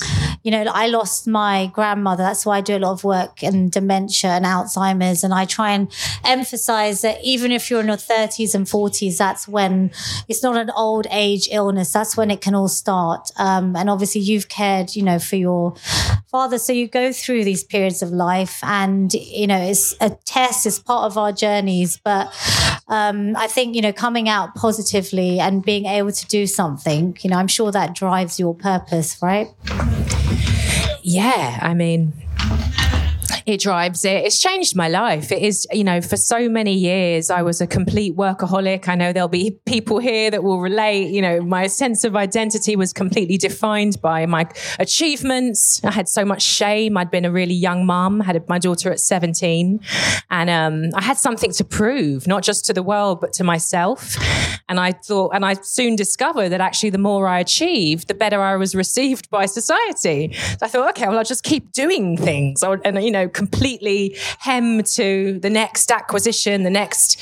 you 0.45 0.51
know, 0.51 0.63
I 0.71 0.89
lost 0.89 1.27
my 1.27 1.71
grandmother. 1.73 2.23
That's 2.23 2.45
why 2.45 2.59
I 2.59 2.61
do 2.61 2.77
a 2.77 2.79
lot 2.79 2.93
of 2.93 3.03
work 3.03 3.43
in 3.43 3.71
dementia 3.71 4.31
and 4.31 4.45
Alzheimer's. 4.45 5.25
And 5.25 5.33
I 5.33 5.47
try 5.47 5.71
and 5.71 5.91
emphasize 6.23 7.01
that 7.01 7.17
even 7.25 7.51
if 7.51 7.71
you're 7.71 7.81
in 7.81 7.87
your 7.87 7.97
30s 7.97 8.55
and 8.55 8.67
40s, 8.67 9.17
that's 9.17 9.49
when 9.49 9.91
it's 10.29 10.43
not 10.43 10.59
an 10.59 10.71
old 10.77 11.07
age 11.11 11.49
illness. 11.51 11.95
That's 11.95 12.15
when 12.15 12.31
it 12.31 12.43
can 12.43 12.55
all 12.55 12.69
start. 12.69 13.31
Um, 13.39 13.75
and 13.75 13.89
obviously, 13.89 14.21
you've 14.21 14.51
cared, 14.51 14.95
you 14.95 15.03
know, 15.03 15.19
for 15.19 15.37
your 15.37 15.77
father. 16.31 16.59
So 16.59 16.75
you 16.75 16.89
go 16.89 17.11
through 17.11 17.45
these 17.45 17.65
periods 17.65 18.03
of 18.03 18.11
life, 18.11 18.63
and, 18.63 19.15
you 19.15 19.47
know, 19.47 19.59
it's 19.59 19.95
a 20.03 20.11
test, 20.27 20.67
it's 20.67 20.79
part 20.79 21.11
of 21.11 21.17
our 21.17 21.33
journeys. 21.33 21.99
But 22.05 22.27
um, 22.89 23.35
I 23.35 23.47
think, 23.47 23.75
you 23.75 23.81
know, 23.81 23.95
coming 23.95 24.29
out 24.29 24.55
positively 24.55 25.41
and 25.41 25.65
being 25.65 25.87
able 25.87 26.13
to 26.13 26.27
do 26.27 26.47
something, 26.47 27.17
you 27.23 27.31
know, 27.31 27.39
I'm 27.39 27.49
sure 27.49 27.73
that 27.73 27.95
drives 27.95 28.39
your 28.39 28.55
purpose, 28.55 29.17
right? 29.23 29.49
Yeah, 31.07 31.59
I 31.61 31.75
mean, 31.75 32.15
it 33.47 33.61
drives 33.61 34.05
it. 34.05 34.25
It's 34.25 34.41
changed 34.41 34.75
my 34.75 34.89
life. 34.89 35.31
It 35.31 35.43
is, 35.43 35.67
you 35.73 35.85
know, 35.85 36.01
for 36.01 36.17
so 36.17 36.49
many 36.49 36.75
years, 36.75 37.31
I 37.31 37.43
was 37.43 37.61
a 37.61 37.67
complete 37.67 38.17
workaholic. 38.17 38.89
I 38.89 38.95
know 38.95 39.13
there'll 39.13 39.29
be 39.29 39.59
people 39.67 39.99
here 39.99 40.31
that 40.31 40.43
will 40.43 40.61
relate. 40.61 41.11
You 41.11 41.21
know, 41.21 41.43
my 41.43 41.67
sense 41.67 42.05
of 42.05 42.17
identity 42.17 42.75
was 42.75 42.93
completely 42.93 43.37
defined 43.37 44.01
by 44.01 44.25
my 44.27 44.49
achievements. 44.79 45.83
I 45.85 45.91
had 45.91 46.09
so 46.09 46.25
much 46.25 46.43
shame. 46.43 46.97
I'd 46.97 47.11
been 47.11 47.27
a 47.27 47.33
really 47.33 47.55
young 47.55 47.85
mum, 47.85 48.21
had 48.21 48.49
my 48.49 48.59
daughter 48.59 48.91
at 48.91 49.01
17, 49.01 49.81
and 50.31 50.51
um, 50.51 50.91
I 50.95 51.03
had 51.03 51.19
something 51.19 51.53
to 51.53 51.65
prove, 51.65 52.27
not 52.27 52.43
just 52.43 52.65
to 52.67 52.73
the 52.73 52.83
world, 52.83 53.21
but 53.21 53.33
to 53.35 53.45
myself. 53.45 54.17
And 54.69 54.81
I 54.81 54.93
thought, 54.93 55.33
and 55.35 55.45
I 55.45 55.55
soon 55.55 55.95
discovered 55.97 56.49
that 56.49 56.61
actually 56.61 56.91
the 56.91 56.99
more 56.99 57.29
I 57.29 57.41
achieved, 57.41 58.09
the 58.09 58.15
better 58.15 58.41
I 58.41 58.57
was 58.57 58.75
received 58.75 59.29
by 59.29 59.45
society. 59.45 60.33
So 60.33 60.59
I 60.63 60.69
thought, 60.69 60.89
okay, 60.91 61.07
well, 61.07 61.19
I'll 61.19 61.25
just 61.25 61.45
keep 61.45 61.73
doing 61.73 62.17
things. 62.17 62.63
And, 62.63 63.05
you 63.05 63.11
know, 63.11 63.29
completely 63.35 64.17
hem 64.39 64.83
to 64.83 65.39
the 65.41 65.51
next 65.51 65.91
acquisition, 65.91 66.63
the 66.63 66.71
next 66.71 67.21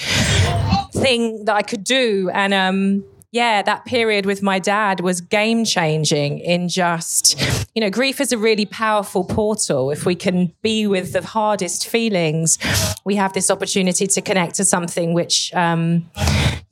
thing 0.93 1.45
that 1.47 1.57
I 1.57 1.63
could 1.63 1.83
do. 1.83 2.31
And 2.33 2.55
um, 2.55 3.05
yeah, 3.33 3.63
that 3.63 3.87
period 3.87 4.27
with 4.27 4.43
my 4.43 4.59
dad 4.59 5.01
was 5.01 5.23
game 5.23 5.65
changing 5.65 6.39
in 6.39 6.69
just, 6.69 7.41
you 7.75 7.81
know, 7.81 7.89
grief 7.89 8.21
is 8.21 8.31
a 8.31 8.39
really 8.39 8.67
powerful 8.67 9.25
portal. 9.25 9.91
If 9.91 10.05
we 10.05 10.15
can 10.15 10.53
be 10.61 10.87
with 10.87 11.15
the 11.15 11.23
hardest 11.23 11.89
feelings, 11.89 12.59
we 13.05 13.17
have 13.17 13.33
this 13.33 13.51
opportunity 13.51 14.07
to 14.07 14.21
connect 14.21 14.57
to 14.57 14.65
something 14.65 15.15
which, 15.15 15.53
um, 15.55 16.11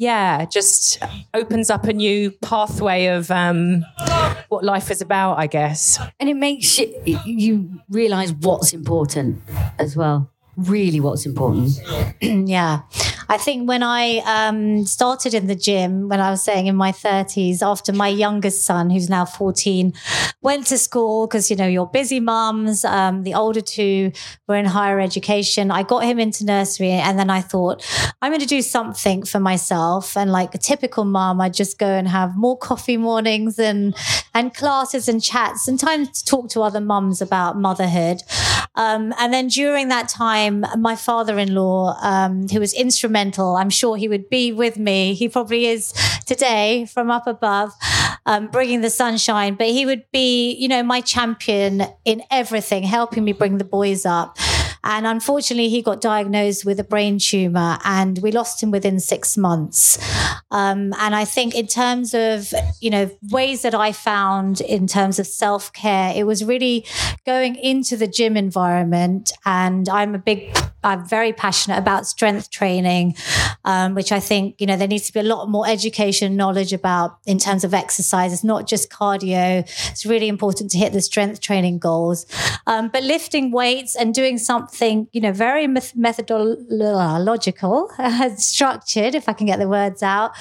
yeah, 0.01 0.47
just 0.47 0.99
opens 1.35 1.69
up 1.69 1.85
a 1.85 1.93
new 1.93 2.31
pathway 2.31 3.09
of 3.09 3.31
um, 3.31 3.85
what 4.49 4.65
life 4.65 4.91
is 4.91 5.03
about, 5.03 5.35
I 5.39 5.47
guess. 5.47 6.01
And 6.19 6.31
it 6.31 6.37
makes 6.37 6.79
you, 6.79 7.21
you 7.27 7.83
realize 7.91 8.33
what's 8.33 8.73
important 8.73 9.43
as 9.79 9.95
well 9.95 10.31
really 10.69 11.01
what's 11.01 11.27
important. 11.27 11.79
yeah. 12.21 12.83
I 13.29 13.37
think 13.37 13.69
when 13.69 13.85
I 13.85 14.19
um, 14.27 14.85
started 14.87 15.35
in 15.35 15.47
the 15.47 15.55
gym, 15.55 16.09
when 16.09 16.21
I 16.21 16.31
was 16.31 16.43
saying 16.43 16.67
in 16.67 16.75
my 16.75 16.91
30s, 16.91 17.63
after 17.63 17.93
my 17.93 18.09
youngest 18.09 18.65
son, 18.65 18.91
who's 18.91 19.09
now 19.09 19.25
14, 19.25 19.93
went 20.43 20.67
to 20.67 20.79
school 20.79 21.29
because, 21.29 21.49
you 21.49 21.55
know, 21.55 21.67
you're 21.69 21.87
busy 21.87 22.19
mums. 22.19 22.85
Um, 22.85 23.23
the 23.23 23.35
older 23.35 23.61
two 23.61 24.11
were 24.49 24.57
in 24.57 24.65
higher 24.65 24.99
education. 24.99 25.71
I 25.71 25.85
got 25.85 26.03
him 26.03 26.19
into 26.19 26.45
nursery 26.45 26.91
and 26.91 27.21
then 27.21 27.31
I 27.31 27.41
thought, 27.41 27.87
I'm 28.21 28.33
going 28.33 28.41
to 28.41 28.47
do 28.47 28.63
something 28.63 29.25
for 29.25 29.39
myself. 29.39 30.17
And 30.17 30.33
like 30.33 30.53
a 30.57 30.59
typical 30.59 31.05
mom, 31.05 31.41
I'd 31.41 31.55
just 31.55 31.79
go 31.79 31.87
and 31.87 32.09
have 32.09 32.37
more 32.37 32.59
coffee 32.59 32.97
mornings 32.97 33.61
and, 33.61 33.95
and 34.35 34.53
classes 34.53 35.09
and 35.09 35.23
chats 35.23 35.69
and 35.69 35.79
time 35.79 36.07
to 36.07 36.25
talk 36.25 36.49
to 36.51 36.63
other 36.63 36.81
mums 36.81 37.23
about 37.23 37.57
motherhood. 37.57 38.23
Um, 38.77 39.13
and 39.19 39.33
then 39.33 39.49
during 39.49 39.89
that 39.89 40.09
time, 40.09 40.65
my 40.79 40.97
father-in-law, 40.97 41.99
um, 42.03 42.49
who 42.49 42.61
was 42.61 42.73
instrumental, 42.73 43.57
I'm 43.57 43.71
sure 43.71 43.97
he 43.97 44.09
would 44.09 44.29
be 44.31 44.53
with 44.53 44.79
me. 44.79 45.15
He 45.15 45.29
probably 45.29 45.67
is 45.67 45.93
today 46.27 46.87
from 46.87 47.11
up 47.11 47.27
above, 47.27 47.73
um, 48.27 48.47
bringing 48.47 48.81
the 48.81 48.91
sunshine. 48.91 49.55
But 49.55 49.69
he 49.69 49.85
would 49.87 50.05
be, 50.13 50.53
you 50.53 50.69
know, 50.69 50.83
my 50.83 51.01
champion 51.01 51.83
in 52.05 52.23
everything, 52.31 52.85
helping 52.85 53.25
me 53.25 53.33
bring 53.33 53.59
the 53.59 53.65
boys 53.65 54.07
up. 54.07 54.39
And 54.83 55.07
unfortunately, 55.07 55.69
he 55.69 55.83
got 55.83 56.01
diagnosed 56.01 56.65
with 56.65 56.81
a 56.81 56.85
brain 56.85 57.19
tumor 57.19 57.79
and 57.85 58.19
we 58.19 58.33
lost 58.33 58.63
him 58.63 58.71
within 58.71 59.01
six 59.01 59.37
months. 59.37 59.99
Um, 60.51 60.93
and 60.99 61.15
I 61.15 61.25
think, 61.25 61.55
in 61.55 61.67
terms 61.67 62.15
of, 62.15 62.53
you 62.81 62.91
know, 62.91 63.11
ways 63.31 63.63
that 63.63 63.75
I 63.75 63.93
found 63.93 64.61
in 64.61 64.87
terms 64.87 65.19
of 65.19 65.27
self 65.27 65.73
care, 65.73 66.13
it 66.15 66.27
was 66.27 66.45
really 66.45 66.87
going 67.27 67.57
into 67.57 67.97
the 67.97 68.07
gym 68.07 68.37
environment. 68.37 69.33
And 69.45 69.89
I'm 69.89 70.15
a 70.15 70.19
big 70.19 70.57
I'm 70.83 71.07
very 71.07 71.33
passionate 71.33 71.79
about 71.79 72.07
strength 72.07 72.51
training, 72.51 73.15
um, 73.65 73.95
which 73.95 74.13
I 74.13 74.21
think, 74.21 74.59
you 74.61 74.67
know, 74.67 74.77
there 74.77 74.89
needs 74.89 75.07
to 75.09 75.13
be 75.13 75.21
a 75.21 75.25
lot 75.25 75.49
more 75.49 75.67
education, 75.69 76.37
knowledge 76.37 76.73
about 76.73 77.19
in 77.27 77.39
terms 77.39 77.65
of 77.65 77.75
exercise. 77.75 78.33
It's 78.33 78.45
not 78.45 78.67
just 78.67 78.91
cardio. 78.91 79.61
It's 79.91 80.07
really 80.07 80.29
important 80.29 80.71
to 80.71 80.79
hit 80.79 80.93
the 80.93 81.03
strength 81.03 81.41
training 81.41 81.79
goals. 81.79 82.27
Um, 82.67 82.89
but 82.89 83.03
lifting 83.03 83.51
weights 83.51 83.95
and 83.95 84.15
doing 84.15 84.39
something, 84.39 84.70
you 85.13 85.21
know, 85.21 85.33
very 85.33 85.67
methodological, 85.67 87.91
structured, 88.37 89.15
if 89.15 89.29
I 89.29 89.33
can 89.33 89.47
get 89.47 89.59
the 89.59 89.69
words 89.69 90.03
out. 90.03 90.33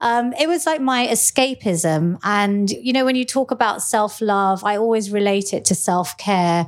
Um, 0.00 0.32
it 0.34 0.48
was 0.48 0.66
like 0.66 0.80
my 0.80 1.06
escapism. 1.06 2.18
And, 2.22 2.70
you 2.70 2.92
know, 2.92 3.04
when 3.04 3.16
you 3.16 3.24
talk 3.24 3.50
about 3.50 3.82
self 3.82 4.20
love, 4.20 4.64
I 4.64 4.76
always 4.76 5.10
relate 5.10 5.52
it 5.52 5.64
to 5.66 5.74
self 5.74 6.16
care. 6.18 6.66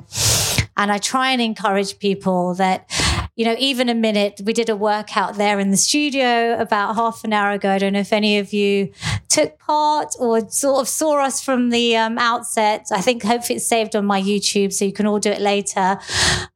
And 0.77 0.91
I 0.91 0.99
try 0.99 1.31
and 1.31 1.41
encourage 1.41 1.99
people 1.99 2.55
that, 2.55 2.91
you 3.35 3.47
know, 3.47 3.57
even 3.59 3.89
a 3.89 3.95
minute, 3.95 4.43
we 4.45 4.53
did 4.53 4.69
a 4.69 4.77
workout 4.77 5.37
there 5.37 5.59
in 5.59 5.71
the 5.71 5.77
studio 5.79 6.59
about 6.59 6.97
half 6.97 7.25
an 7.25 7.33
hour 7.33 7.53
ago. 7.53 7.71
I 7.71 7.79
don't 7.79 7.95
know 7.95 8.01
if 8.01 8.13
any 8.13 8.39
of 8.39 8.53
you 8.53 8.93
took 9.31 9.59
part 9.59 10.15
or 10.19 10.47
sort 10.51 10.83
of 10.83 10.89
saw 10.89 11.25
us 11.25 11.43
from 11.43 11.71
the 11.71 11.97
um, 11.97 12.19
outset. 12.19 12.89
I 12.93 13.01
think 13.01 13.23
hopefully 13.23 13.57
it's 13.57 13.67
saved 13.67 13.97
on 13.97 14.05
my 14.05 14.21
YouTube 14.21 14.75
so 14.75 14.85
you 14.85 14.93
can 14.93 15.07
all 15.07 15.19
do 15.19 15.31
it 15.31 15.41
later. 15.41 15.99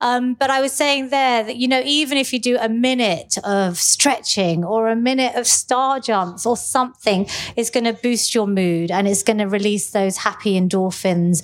Um, 0.03 0.35
but 0.35 0.51
I 0.51 0.61
was 0.61 0.73
saying 0.73 1.09
there 1.09 1.45
that, 1.45 1.57
you 1.57 1.67
know, 1.67 1.81
even 1.83 2.19
if 2.19 2.35
you 2.35 2.39
do 2.39 2.59
a 2.61 2.69
minute 2.69 3.39
of 3.43 3.79
stretching 3.79 4.63
or 4.63 4.91
a 4.91 4.97
minute 4.97 5.35
of 5.35 5.47
star 5.47 5.99
jumps 5.99 6.45
or 6.45 6.59
something, 6.59 7.27
it's 7.57 7.71
going 7.71 7.85
to 7.85 7.95
boost 7.95 8.35
your 8.35 8.47
mood 8.47 8.91
and 8.91 9.09
it's 9.09 9.23
going 9.23 9.39
to 9.39 9.47
release 9.47 9.91
those 9.93 10.19
happy 10.19 10.61
endorphins. 10.61 11.43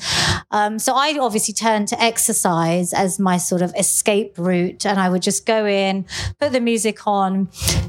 Um, 0.50 0.78
so 0.78 0.92
I 0.92 1.16
obviously 1.18 1.54
turned 1.54 1.88
to 1.88 2.02
exercise 2.02 2.92
as 2.92 3.18
my 3.18 3.38
sort 3.38 3.62
of 3.62 3.72
escape 3.78 4.34
route 4.36 4.84
and 4.84 5.00
I 5.00 5.08
would 5.08 5.21
just 5.22 5.46
go 5.46 5.66
in, 5.66 6.04
put 6.38 6.52
the 6.52 6.60
music 6.60 7.06
on, 7.06 7.48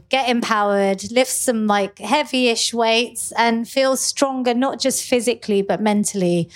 get 0.09 0.29
empowered, 0.29 1.11
lift 1.11 1.31
some 1.31 1.67
like 1.67 1.99
heavy-ish 1.99 2.73
weights 2.73 3.31
and 3.37 3.67
feel 3.67 3.97
stronger, 3.97 4.53
not 4.53 4.79
just 4.79 5.03
physically, 5.03 5.61
but 5.61 5.81
mentally. 5.81 6.49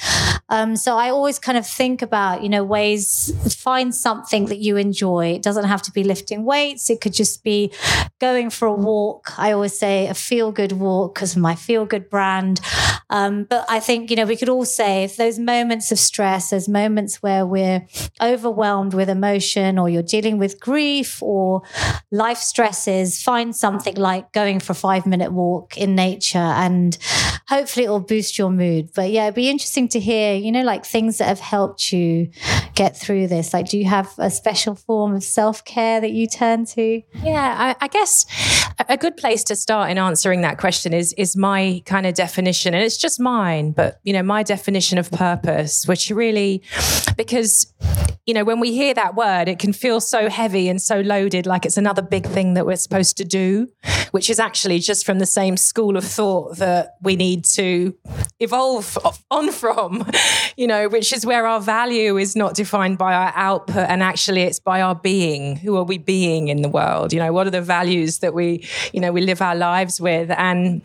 Um, 0.50 0.76
so 0.76 0.96
I 0.98 1.10
always 1.10 1.40
kind 1.40 1.58
of 1.58 1.68
think 1.68 2.02
about, 2.02 2.42
you 2.44 2.50
know, 2.50 2.64
ways, 2.64 3.34
find 3.54 3.94
something 3.94 4.46
that 4.46 4.60
you 4.60 4.78
enjoy. 4.78 5.34
It 5.34 5.42
doesn't 5.42 5.66
have 5.66 5.82
to 5.84 5.92
be 5.92 6.04
lifting 6.04 6.46
weights. 6.46 6.90
It 6.90 7.02
could 7.02 7.14
just 7.14 7.44
be 7.44 7.72
going 8.20 8.50
for 8.50 8.68
a 8.68 8.74
walk. 8.74 9.38
I 9.38 9.52
always 9.52 9.78
say 9.78 10.08
a 10.08 10.14
feel 10.14 10.52
good 10.52 10.72
walk 10.74 11.16
because 11.16 11.36
of 11.36 11.42
my 11.42 11.56
feel 11.56 11.86
good 11.86 12.10
brand. 12.10 12.62
Um, 13.10 13.46
but 13.46 13.66
I 13.70 13.80
think, 13.80 14.10
you 14.10 14.16
know, 14.16 14.26
we 14.26 14.36
could 14.36 14.50
all 14.50 14.66
say 14.66 15.04
if 15.04 15.18
those 15.18 15.40
moments 15.40 15.92
of 15.92 16.00
stress, 16.00 16.50
those 16.50 16.68
moments 16.68 17.22
where 17.24 17.46
we're 17.46 17.88
overwhelmed 18.22 18.94
with 18.94 19.10
emotion 19.10 19.78
or 19.80 19.90
you're 19.90 20.04
dealing 20.04 20.38
with 20.38 20.60
grief 20.60 21.22
or 21.24 21.62
life 22.12 22.40
stresses, 22.40 23.22
find 23.22 23.56
something 23.56 23.96
like 23.96 24.32
going 24.34 24.60
for 24.60 24.74
a 24.74 24.76
five 24.76 25.06
minute 25.06 25.32
walk 25.32 25.78
in 25.78 25.96
nature 25.96 26.38
and 26.38 26.98
hopefully 27.48 27.86
it 27.86 27.90
will 27.90 28.00
boost 28.00 28.38
your 28.38 28.50
mood. 28.50 28.90
But 28.94 29.12
yeah, 29.12 29.26
it'd 29.26 29.36
be 29.36 29.50
interesting 29.50 29.88
to 29.90 30.00
hear, 30.00 30.36
you 30.36 30.52
know, 30.52 30.64
like 30.64 30.86
things 30.86 31.18
that 31.20 31.28
have 31.28 31.40
helped 31.40 31.92
you 31.94 32.30
get 32.76 32.98
through 32.98 33.28
this. 33.28 33.54
Like, 33.54 33.70
do 33.70 33.78
you 33.78 33.86
have 33.86 34.14
a 34.18 34.30
special 34.30 34.76
form 34.76 35.16
of 35.16 35.24
self 35.24 35.64
care 35.64 36.02
that 36.02 36.12
you 36.12 36.28
turn 36.28 36.66
to? 36.66 37.02
Yeah, 37.24 37.56
I, 37.58 37.86
I 37.86 37.88
guess 37.88 38.26
a 38.90 38.98
good 38.98 39.18
place 39.18 39.44
to 39.46 39.56
start 39.56 39.90
in 39.90 39.98
answering 39.98 40.42
that 40.42 40.58
question 40.58 40.94
is 40.94 41.14
is 41.14 41.36
my 41.36 41.82
kind 41.86 42.06
of 42.06 42.14
definition, 42.14 42.74
and 42.74 42.84
it's 42.84 42.97
just 42.98 43.20
mine, 43.20 43.72
but 43.72 44.00
you 44.04 44.14
know, 44.14 44.24
my 44.24 44.44
definition 44.44 44.98
of 44.98 45.12
purpose, 45.12 45.86
which 45.88 46.10
really, 46.10 46.62
because 47.16 47.74
you 48.28 48.34
know, 48.34 48.44
when 48.44 48.60
we 48.60 48.74
hear 48.74 48.94
that 48.94 49.16
word, 49.16 49.48
it 49.48 49.58
can 49.58 49.72
feel 49.72 50.02
so 50.02 50.30
heavy 50.30 50.68
and 50.68 50.82
so 50.82 51.00
loaded, 51.00 51.46
like 51.46 51.66
it's 51.66 51.78
another 51.78 52.02
big 52.02 52.28
thing 52.28 52.56
that 52.56 52.66
we're 52.66 52.76
supposed 52.76 53.16
to 53.18 53.24
do, 53.24 53.70
which 54.12 54.30
is 54.30 54.38
actually 54.38 54.80
just 54.80 55.06
from 55.06 55.20
the 55.20 55.26
same 55.26 55.56
school 55.56 55.96
of 55.96 56.04
thought 56.04 56.58
that 56.58 56.98
we 57.02 57.16
need 57.16 57.46
to 57.46 57.96
evolve 58.42 58.98
on 59.32 59.50
from, 59.50 60.06
you 60.58 60.68
know, 60.68 60.90
which 60.90 61.14
is 61.14 61.26
where 61.26 61.48
our 61.48 61.62
value 61.62 62.18
is 62.18 62.36
not 62.36 62.54
defined 62.54 62.98
by 62.98 63.14
our 63.14 63.32
output 63.34 63.90
and 63.90 64.04
actually 64.04 64.42
it's 64.42 64.60
by 64.60 64.82
our 64.82 64.94
being. 64.94 65.56
Who 65.56 65.78
are 65.78 65.86
we 65.86 65.98
being 65.98 66.50
in 66.50 66.62
the 66.62 66.70
world? 66.70 67.14
You 67.14 67.20
know, 67.20 67.32
what 67.32 67.48
are 67.48 67.52
the 67.52 67.62
values 67.62 68.20
that 68.20 68.34
we, 68.34 68.68
you 68.92 69.00
know, 69.00 69.14
we 69.14 69.22
live 69.22 69.42
our 69.42 69.56
lives 69.56 70.02
with? 70.02 70.30
And, 70.32 70.82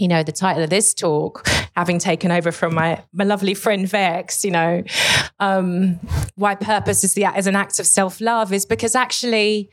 you 0.00 0.08
know, 0.08 0.22
the 0.22 0.32
title 0.32 0.62
of 0.62 0.70
this 0.70 0.94
talk, 0.94 1.46
having 1.76 1.98
taken 1.98 2.30
over 2.30 2.52
from 2.52 2.74
my, 2.74 3.02
my 3.12 3.24
lovely 3.24 3.54
friend 3.54 3.88
Vex, 3.88 4.44
you 4.44 4.50
know, 4.50 4.82
um, 5.40 5.94
why 6.34 6.54
purpose 6.54 7.04
is 7.04 7.14
the 7.14 7.24
is 7.36 7.46
an 7.46 7.56
act 7.56 7.78
of 7.78 7.86
self 7.86 8.20
love 8.20 8.52
is 8.52 8.66
because 8.66 8.94
actually, 8.94 9.70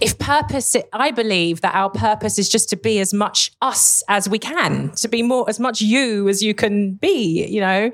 if 0.00 0.18
purpose, 0.18 0.76
I 0.92 1.10
believe 1.10 1.60
that 1.60 1.74
our 1.74 1.90
purpose 1.90 2.38
is 2.38 2.48
just 2.48 2.68
to 2.70 2.76
be 2.76 2.98
as 3.00 3.12
much 3.12 3.52
us 3.60 4.02
as 4.08 4.28
we 4.28 4.38
can, 4.38 4.90
to 4.96 5.08
be 5.08 5.22
more 5.22 5.48
as 5.48 5.58
much 5.60 5.80
you 5.80 6.28
as 6.28 6.42
you 6.42 6.54
can 6.54 6.94
be, 6.94 7.46
you 7.46 7.60
know, 7.60 7.90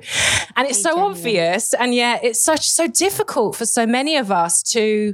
and 0.57 0.67
it's 0.67 0.81
so 0.81 0.89
genuine. 0.89 1.11
obvious, 1.11 1.73
and 1.75 1.93
yet 1.93 2.23
it's 2.23 2.41
such 2.41 2.69
so 2.69 2.87
difficult 2.87 3.55
for 3.55 3.65
so 3.65 3.85
many 3.85 4.17
of 4.17 4.31
us 4.31 4.63
to 4.63 5.13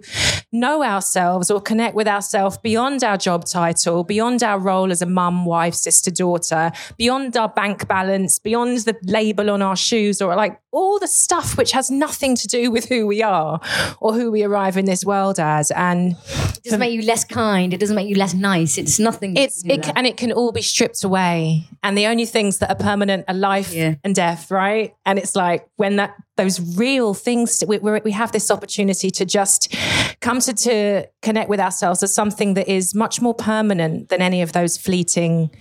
know 0.51 0.83
ourselves 0.83 1.51
or 1.51 1.59
connect 1.61 1.95
with 1.95 2.07
ourselves 2.07 2.57
beyond 2.57 3.03
our 3.03 3.17
job 3.17 3.45
title, 3.45 4.03
beyond 4.03 4.41
our 4.41 4.57
role 4.57 4.91
as 4.91 5.01
a 5.01 5.05
mum, 5.05 5.45
wife, 5.45 5.73
sister, 5.73 6.09
daughter, 6.09 6.71
beyond 6.97 7.35
our 7.35 7.49
bank 7.49 7.87
balance, 7.87 8.39
beyond 8.39 8.79
the 8.79 8.95
label 9.03 9.49
on 9.49 9.61
our 9.61 9.75
shoes, 9.75 10.21
or 10.21 10.35
like 10.35 10.59
all 10.71 10.97
the 10.97 11.07
stuff 11.07 11.55
which 11.57 11.71
has 11.71 11.91
nothing 11.91 12.35
to 12.35 12.47
do 12.47 12.71
with 12.71 12.85
who 12.85 13.05
we 13.05 13.21
are 13.21 13.59
or 13.99 14.13
who 14.13 14.31
we 14.31 14.43
arrive 14.43 14.75
in 14.75 14.85
this 14.85 15.05
world 15.05 15.39
as. 15.39 15.69
And 15.71 16.13
it 16.13 16.63
doesn't 16.63 16.79
make 16.79 16.93
you 16.93 17.03
less 17.03 17.23
kind. 17.23 17.73
It 17.73 17.79
doesn't 17.79 17.95
make 17.95 18.07
you 18.07 18.15
less 18.15 18.33
nice. 18.33 18.77
It's 18.77 18.99
nothing. 18.99 19.37
It's 19.37 19.63
it, 19.65 19.91
and 19.95 20.07
it 20.07 20.17
can 20.17 20.31
all 20.31 20.51
be 20.51 20.61
stripped 20.61 21.03
away. 21.03 21.67
And 21.83 21.97
the 21.97 22.07
only 22.07 22.25
things 22.25 22.57
that 22.57 22.69
are 22.69 22.75
permanent 22.75 23.25
are 23.27 23.35
life 23.35 23.73
yeah. 23.73 23.95
and 24.03 24.15
death, 24.15 24.49
right? 24.49 24.95
And 25.05 25.19
it's 25.19 25.32
like 25.35 25.67
when 25.75 25.97
that 25.97 26.15
those 26.35 26.77
real 26.77 27.13
things 27.13 27.63
we, 27.67 27.77
we 27.77 28.11
have 28.11 28.31
this 28.31 28.49
opportunity 28.49 29.11
to 29.11 29.25
just 29.25 29.75
come 30.19 30.39
to, 30.39 30.53
to 30.53 31.05
connect 31.21 31.49
with 31.49 31.59
ourselves 31.59 32.01
as 32.01 32.13
something 32.13 32.55
that 32.55 32.67
is 32.67 32.95
much 32.95 33.21
more 33.21 33.33
permanent 33.33 34.09
than 34.09 34.21
any 34.21 34.41
of 34.41 34.53
those 34.53 34.77
fleeting 34.77 35.51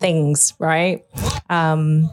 things, 0.00 0.54
right? 0.58 1.04
Um, 1.48 2.10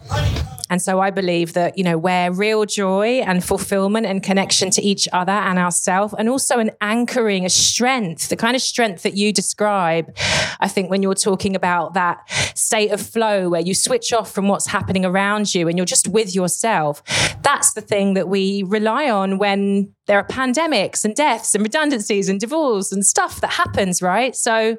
and 0.69 0.81
so 0.81 0.99
I 0.99 1.09
believe 1.09 1.53
that, 1.53 1.77
you 1.77 1.83
know, 1.83 1.97
where 1.97 2.31
real 2.31 2.65
joy 2.65 3.21
and 3.21 3.43
fulfillment 3.43 4.05
and 4.05 4.21
connection 4.21 4.69
to 4.71 4.81
each 4.81 5.07
other 5.11 5.31
and 5.31 5.57
ourselves, 5.57 6.13
and 6.17 6.29
also 6.29 6.59
an 6.59 6.71
anchoring, 6.81 7.45
a 7.45 7.49
strength, 7.49 8.29
the 8.29 8.35
kind 8.35 8.55
of 8.55 8.61
strength 8.61 9.03
that 9.03 9.15
you 9.15 9.33
describe, 9.33 10.15
I 10.59 10.67
think 10.67 10.89
when 10.89 11.01
you're 11.01 11.13
talking 11.15 11.55
about 11.55 11.93
that 11.93 12.29
state 12.55 12.91
of 12.91 13.01
flow 13.01 13.49
where 13.49 13.61
you 13.61 13.73
switch 13.73 14.13
off 14.13 14.31
from 14.31 14.47
what's 14.47 14.67
happening 14.67 15.05
around 15.05 15.55
you 15.55 15.67
and 15.67 15.77
you're 15.77 15.85
just 15.85 16.07
with 16.07 16.35
yourself, 16.35 17.03
that's 17.41 17.73
the 17.73 17.81
thing 17.81 18.13
that 18.13 18.27
we 18.27 18.63
rely 18.63 19.09
on 19.09 19.37
when 19.37 19.93
there 20.07 20.17
are 20.17 20.25
pandemics 20.25 21.05
and 21.05 21.15
deaths 21.15 21.53
and 21.53 21.63
redundancies 21.63 22.29
and 22.29 22.39
divorce 22.39 22.91
and 22.91 23.05
stuff 23.05 23.41
that 23.41 23.51
happens, 23.51 24.01
right? 24.01 24.35
So 24.35 24.77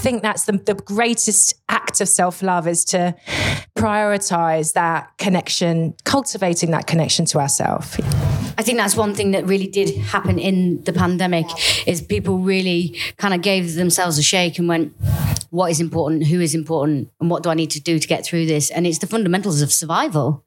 think 0.00 0.22
that's 0.22 0.44
the, 0.44 0.52
the 0.52 0.74
greatest 0.74 1.54
act 1.68 2.00
of 2.00 2.08
self 2.08 2.42
love 2.42 2.66
is 2.66 2.84
to 2.86 3.14
prioritize 3.76 4.72
that 4.72 5.10
connection, 5.18 5.94
cultivating 6.04 6.70
that 6.72 6.86
connection 6.86 7.24
to 7.26 7.38
ourselves. 7.38 7.98
I 8.58 8.62
think 8.62 8.78
that's 8.78 8.96
one 8.96 9.14
thing 9.14 9.30
that 9.30 9.46
really 9.46 9.66
did 9.66 9.96
happen 9.96 10.38
in 10.38 10.82
the 10.84 10.92
pandemic 10.92 11.46
is 11.86 12.02
people 12.02 12.38
really 12.38 12.98
kind 13.16 13.32
of 13.34 13.42
gave 13.42 13.74
themselves 13.74 14.18
a 14.18 14.22
shake 14.22 14.58
and 14.58 14.68
went, 14.68 14.92
what 15.50 15.70
is 15.70 15.80
important, 15.80 16.26
who 16.26 16.40
is 16.40 16.54
important, 16.54 17.10
and 17.20 17.30
what 17.30 17.42
do 17.42 17.50
I 17.50 17.54
need 17.54 17.70
to 17.70 17.80
do 17.80 17.98
to 17.98 18.08
get 18.08 18.24
through 18.24 18.46
this? 18.46 18.70
And 18.70 18.86
it's 18.86 18.98
the 18.98 19.06
fundamentals 19.06 19.62
of 19.62 19.72
survival. 19.72 20.44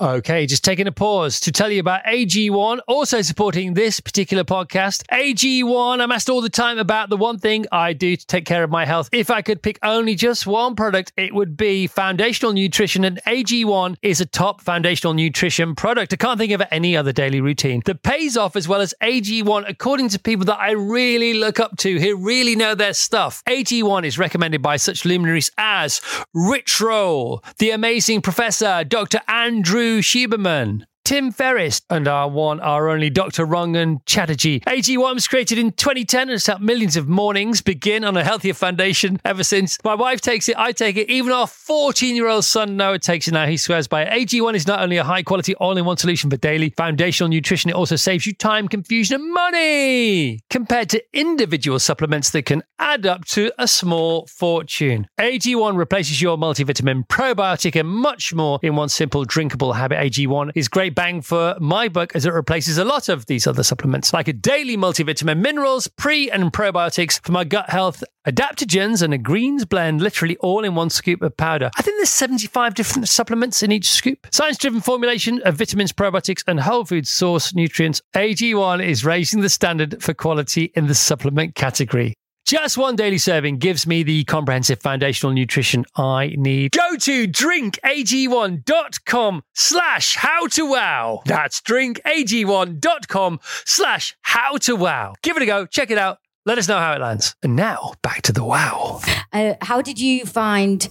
Okay, 0.00 0.44
just 0.46 0.64
taking 0.64 0.88
a 0.88 0.92
pause 0.92 1.38
to 1.38 1.52
tell 1.52 1.70
you 1.70 1.78
about 1.78 2.02
AG1, 2.02 2.80
also 2.88 3.22
supporting 3.22 3.74
this 3.74 4.00
particular 4.00 4.42
podcast. 4.42 5.04
AG1, 5.12 6.00
I'm 6.00 6.10
asked 6.10 6.28
all 6.28 6.40
the 6.40 6.50
time 6.50 6.78
about 6.78 7.10
the 7.10 7.16
one 7.16 7.38
thing 7.38 7.64
I 7.70 7.92
do 7.92 8.16
to 8.16 8.26
take 8.26 8.44
care 8.44 8.64
of 8.64 8.70
my 8.70 8.86
health. 8.86 9.08
If 9.12 9.30
I 9.30 9.40
could 9.40 9.62
pick 9.62 9.78
only 9.84 10.16
just 10.16 10.48
one 10.48 10.74
product, 10.74 11.12
it 11.16 11.32
would 11.32 11.56
be 11.56 11.86
foundational 11.86 12.52
nutrition, 12.52 13.04
and 13.04 13.20
AG1 13.24 13.94
is 14.02 14.20
a 14.20 14.26
top 14.26 14.62
foundational 14.62 15.14
nutrition 15.14 15.76
product. 15.76 16.12
I 16.12 16.16
can't 16.16 16.40
think 16.40 16.50
of 16.50 16.62
any 16.72 16.96
other 16.96 17.12
daily 17.12 17.40
routine 17.40 17.80
that 17.84 18.02
pays 18.02 18.36
off 18.36 18.56
as 18.56 18.66
well 18.66 18.80
as 18.80 18.94
AG1, 19.00 19.70
according 19.70 20.08
to 20.08 20.18
people 20.18 20.46
that 20.46 20.58
I 20.58 20.72
really 20.72 21.34
look 21.34 21.60
up 21.60 21.76
to 21.78 22.00
who 22.00 22.16
really 22.16 22.56
know 22.56 22.74
their 22.74 22.94
stuff. 22.94 23.44
AG1 23.48 24.04
is 24.04 24.18
recommended 24.18 24.60
by 24.60 24.76
such 24.76 25.04
luminaries 25.04 25.52
as 25.56 26.00
Rich 26.34 26.80
Roll, 26.80 27.44
the 27.58 27.70
amazing 27.70 28.22
professor, 28.22 28.82
Dr. 28.82 29.20
Andrew 29.28 29.83
Huberman. 29.84 30.86
Tim 31.04 31.32
Ferriss 31.32 31.82
and 31.90 32.08
our 32.08 32.30
one, 32.30 32.60
our 32.60 32.88
only 32.88 33.10
Dr. 33.10 33.46
Rangan 33.46 34.00
Chatterjee. 34.06 34.60
AG1 34.60 35.12
was 35.12 35.28
created 35.28 35.58
in 35.58 35.72
2010 35.72 36.22
and 36.22 36.30
has 36.30 36.46
helped 36.46 36.62
millions 36.62 36.96
of 36.96 37.06
mornings 37.06 37.60
begin 37.60 38.04
on 38.04 38.16
a 38.16 38.24
healthier 38.24 38.54
foundation 38.54 39.20
ever 39.22 39.44
since. 39.44 39.76
My 39.84 39.94
wife 39.94 40.22
takes 40.22 40.48
it, 40.48 40.58
I 40.58 40.72
take 40.72 40.96
it, 40.96 41.10
even 41.10 41.30
our 41.30 41.46
14 41.46 42.16
year 42.16 42.26
old 42.26 42.46
son 42.46 42.78
Noah 42.78 42.98
takes 42.98 43.28
it 43.28 43.32
now. 43.32 43.44
He 43.44 43.58
swears 43.58 43.86
by 43.86 44.04
it. 44.04 44.28
AG1 44.28 44.54
is 44.54 44.66
not 44.66 44.80
only 44.80 44.96
a 44.96 45.04
high 45.04 45.22
quality 45.22 45.54
all 45.56 45.76
in 45.76 45.84
one 45.84 45.98
solution 45.98 46.30
for 46.30 46.38
daily 46.38 46.70
foundational 46.70 47.28
nutrition, 47.28 47.68
it 47.68 47.76
also 47.76 47.96
saves 47.96 48.26
you 48.26 48.32
time, 48.32 48.66
confusion, 48.66 49.20
and 49.20 49.30
money 49.30 50.40
compared 50.48 50.88
to 50.88 51.04
individual 51.12 51.78
supplements 51.78 52.30
that 52.30 52.46
can 52.46 52.62
add 52.78 53.04
up 53.04 53.26
to 53.26 53.52
a 53.58 53.68
small 53.68 54.26
fortune. 54.26 55.06
AG1 55.20 55.76
replaces 55.76 56.22
your 56.22 56.38
multivitamin, 56.38 57.06
probiotic, 57.08 57.78
and 57.78 57.88
much 57.88 58.32
more 58.32 58.58
in 58.62 58.74
one 58.74 58.88
simple 58.88 59.24
drinkable 59.24 59.74
habit. 59.74 59.98
AG1 59.98 60.52
is 60.54 60.66
great 60.66 60.93
bang 60.94 61.22
for 61.22 61.56
my 61.60 61.88
buck 61.88 62.14
as 62.14 62.26
it 62.26 62.32
replaces 62.32 62.78
a 62.78 62.84
lot 62.84 63.08
of 63.08 63.26
these 63.26 63.46
other 63.46 63.62
supplements, 63.62 64.12
like 64.12 64.28
a 64.28 64.32
daily 64.32 64.76
multivitamin, 64.76 65.38
minerals, 65.38 65.88
pre 65.88 66.30
and 66.30 66.52
probiotics 66.52 67.20
for 67.22 67.32
my 67.32 67.44
gut 67.44 67.70
health, 67.70 68.02
adaptogens, 68.26 69.02
and 69.02 69.12
a 69.12 69.18
greens 69.18 69.64
blend, 69.64 70.00
literally 70.00 70.36
all 70.38 70.64
in 70.64 70.74
one 70.74 70.90
scoop 70.90 71.22
of 71.22 71.36
powder. 71.36 71.70
I 71.76 71.82
think 71.82 71.98
there's 71.98 72.10
75 72.10 72.74
different 72.74 73.08
supplements 73.08 73.62
in 73.62 73.72
each 73.72 73.90
scoop. 73.90 74.26
Science 74.30 74.58
driven 74.58 74.80
formulation 74.80 75.40
of 75.42 75.56
vitamins, 75.56 75.92
probiotics, 75.92 76.42
and 76.46 76.60
whole 76.60 76.84
food 76.84 77.06
source 77.06 77.54
nutrients. 77.54 78.00
AG1 78.14 78.84
is 78.84 79.04
raising 79.04 79.40
the 79.40 79.48
standard 79.48 80.02
for 80.02 80.14
quality 80.14 80.72
in 80.74 80.86
the 80.86 80.94
supplement 80.94 81.54
category. 81.54 82.14
Just 82.44 82.76
one 82.76 82.94
daily 82.94 83.16
serving 83.16 83.56
gives 83.56 83.86
me 83.86 84.02
the 84.02 84.22
comprehensive 84.24 84.82
foundational 84.82 85.32
nutrition 85.32 85.86
I 85.96 86.34
need. 86.36 86.72
Go 86.72 86.96
to 86.96 87.26
drinkag1.com 87.26 89.42
slash 89.54 90.16
how 90.16 90.46
to 90.48 90.66
wow. 90.66 91.22
That's 91.24 91.62
drinkag1.com 91.62 93.40
slash 93.64 94.14
how 94.20 94.58
to 94.58 94.76
wow. 94.76 95.14
Give 95.22 95.38
it 95.38 95.42
a 95.42 95.46
go. 95.46 95.64
Check 95.64 95.90
it 95.90 95.96
out. 95.96 96.18
Let 96.44 96.58
us 96.58 96.68
know 96.68 96.78
how 96.78 96.92
it 96.92 97.00
lands. 97.00 97.34
And 97.42 97.56
now 97.56 97.94
back 98.02 98.20
to 98.22 98.32
the 98.32 98.44
wow. 98.44 99.00
Uh, 99.32 99.54
how 99.62 99.80
did 99.80 99.98
you 99.98 100.26
find 100.26 100.86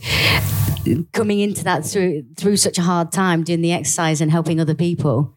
coming 1.11 1.39
into 1.39 1.63
that 1.65 1.85
through 1.85 2.23
through 2.35 2.57
such 2.57 2.79
a 2.79 2.81
hard 2.81 3.11
time, 3.11 3.43
doing 3.43 3.61
the 3.61 3.73
exercise 3.73 4.21
and 4.21 4.31
helping 4.31 4.59
other 4.59 4.73
people? 4.73 5.35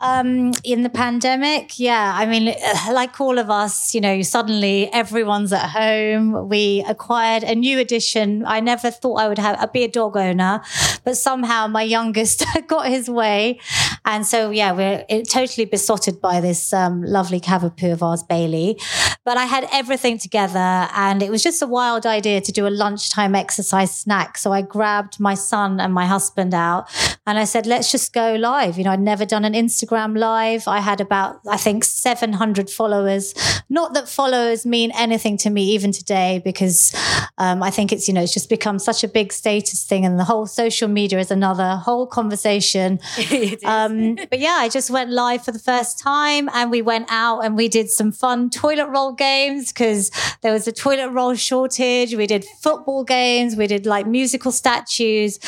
Um, 0.00 0.52
in 0.64 0.82
the 0.82 0.90
pandemic, 0.90 1.78
yeah. 1.78 2.14
I 2.16 2.26
mean, 2.26 2.48
uh, 2.48 2.92
like 2.92 3.20
all 3.20 3.38
of 3.38 3.50
us, 3.50 3.94
you 3.94 4.00
know, 4.00 4.22
suddenly 4.22 4.90
everyone's 4.92 5.52
at 5.52 5.70
home. 5.70 6.48
We 6.48 6.84
acquired 6.88 7.42
a 7.42 7.54
new 7.54 7.78
addition. 7.78 8.44
I 8.46 8.60
never 8.60 8.90
thought 8.90 9.16
I 9.16 9.28
would 9.28 9.38
have 9.38 9.72
be 9.72 9.84
a 9.84 9.88
dog 9.88 10.16
owner, 10.16 10.62
but 11.04 11.16
somehow 11.16 11.66
my 11.66 11.82
youngest 11.82 12.44
got 12.66 12.86
his 12.88 13.08
way, 13.08 13.60
and 14.04 14.26
so 14.26 14.50
yeah, 14.50 14.72
we're 14.72 15.04
totally 15.24 15.64
besotted 15.64 16.20
by 16.20 16.40
this 16.40 16.72
um, 16.72 17.02
lovely 17.02 17.40
cavapoo 17.40 17.92
of 17.92 18.02
ours, 18.02 18.22
Bailey. 18.22 18.78
But 19.24 19.38
I 19.38 19.44
had 19.44 19.66
everything 19.72 20.18
together, 20.18 20.58
and 20.94 21.22
it 21.22 21.30
was 21.30 21.42
just 21.42 21.62
a 21.62 21.66
wild 21.66 22.04
idea 22.04 22.42
to 22.42 22.52
do 22.52 22.66
a 22.66 22.68
lunchtime 22.68 23.34
exercise 23.34 23.96
snack. 23.96 24.36
So 24.36 24.52
I 24.52 24.60
grabbed 24.60 25.18
my 25.18 25.34
son 25.34 25.80
and 25.80 25.94
my 25.94 26.04
husband 26.04 26.52
out, 26.52 26.88
and 27.26 27.38
I 27.38 27.44
said, 27.44 27.66
"Let's 27.66 27.90
just 27.90 28.12
go 28.12 28.34
live." 28.34 28.76
You 28.76 28.84
know, 28.84 28.90
I'd 28.90 29.00
never 29.00 29.24
done 29.24 29.46
an 29.46 29.54
Instagram 29.54 30.18
live. 30.18 30.68
I 30.68 30.80
had 30.80 31.00
about, 31.00 31.40
I 31.48 31.56
think, 31.56 31.84
700 31.84 32.68
followers. 32.68 33.34
Not 33.70 33.94
that 33.94 34.08
followers 34.08 34.66
mean 34.66 34.92
anything 34.94 35.38
to 35.38 35.50
me 35.50 35.62
even 35.70 35.92
today, 35.92 36.42
because 36.44 36.94
um, 37.38 37.62
I 37.62 37.70
think 37.70 37.92
it's, 37.92 38.06
you 38.06 38.12
know, 38.12 38.22
it's 38.22 38.34
just 38.34 38.50
become 38.50 38.78
such 38.78 39.02
a 39.02 39.08
big 39.08 39.32
status 39.32 39.84
thing. 39.84 40.04
And 40.04 40.18
the 40.18 40.24
whole 40.24 40.46
social 40.46 40.88
media 40.88 41.18
is 41.18 41.30
another 41.30 41.76
whole 41.76 42.06
conversation. 42.06 43.00
um, 43.64 43.93
but 44.30 44.38
yeah, 44.38 44.56
I 44.58 44.68
just 44.68 44.90
went 44.90 45.10
live 45.10 45.44
for 45.44 45.52
the 45.52 45.58
first 45.58 45.98
time 45.98 46.48
and 46.52 46.70
we 46.70 46.82
went 46.82 47.06
out 47.10 47.40
and 47.40 47.56
we 47.56 47.68
did 47.68 47.90
some 47.90 48.12
fun 48.12 48.50
toilet 48.50 48.88
roll 48.88 49.12
games 49.12 49.72
because 49.72 50.10
there 50.42 50.52
was 50.52 50.66
a 50.66 50.72
toilet 50.72 51.10
roll 51.10 51.34
shortage. 51.34 52.14
We 52.14 52.26
did 52.26 52.44
football 52.60 53.04
games. 53.04 53.56
We 53.56 53.66
did 53.66 53.86
like 53.86 54.06
musical 54.06 54.52
statues. 54.52 55.38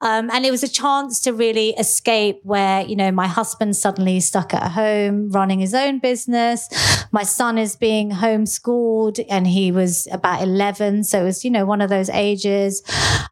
Um, 0.00 0.30
and 0.30 0.44
it 0.44 0.50
was 0.50 0.62
a 0.62 0.68
chance 0.68 1.20
to 1.22 1.32
really 1.32 1.70
escape 1.70 2.40
where, 2.42 2.82
you 2.82 2.96
know, 2.96 3.10
my 3.10 3.26
husband 3.26 3.76
suddenly 3.76 4.20
stuck 4.20 4.52
at 4.54 4.72
home 4.72 5.30
running 5.30 5.60
his 5.60 5.74
own 5.74 5.98
business. 5.98 6.68
My 7.12 7.22
son 7.22 7.58
is 7.58 7.76
being 7.76 8.10
homeschooled 8.10 9.24
and 9.28 9.46
he 9.46 9.72
was 9.72 10.06
about 10.12 10.42
11. 10.42 11.04
So 11.04 11.22
it 11.22 11.24
was, 11.24 11.44
you 11.44 11.50
know, 11.50 11.64
one 11.64 11.80
of 11.80 11.88
those 11.88 12.10
ages. 12.10 12.82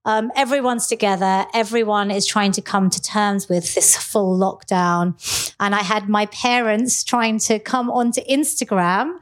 Um, 0.04 0.30
everyone's 0.37 0.87
together. 0.87 1.46
Everyone 1.54 2.10
is 2.10 2.26
trying 2.26 2.52
to 2.52 2.62
come 2.62 2.90
to 2.90 3.00
terms 3.00 3.48
with 3.48 3.74
this 3.74 3.96
full 3.96 4.38
lockdown. 4.38 4.63
Down 4.66 5.16
and 5.61 5.74
I 5.74 5.83
had 5.83 6.09
my 6.09 6.27
parents 6.27 7.05
trying 7.05 7.38
to 7.40 7.59
come 7.59 7.90
onto 7.90 8.20
Instagram 8.22 9.18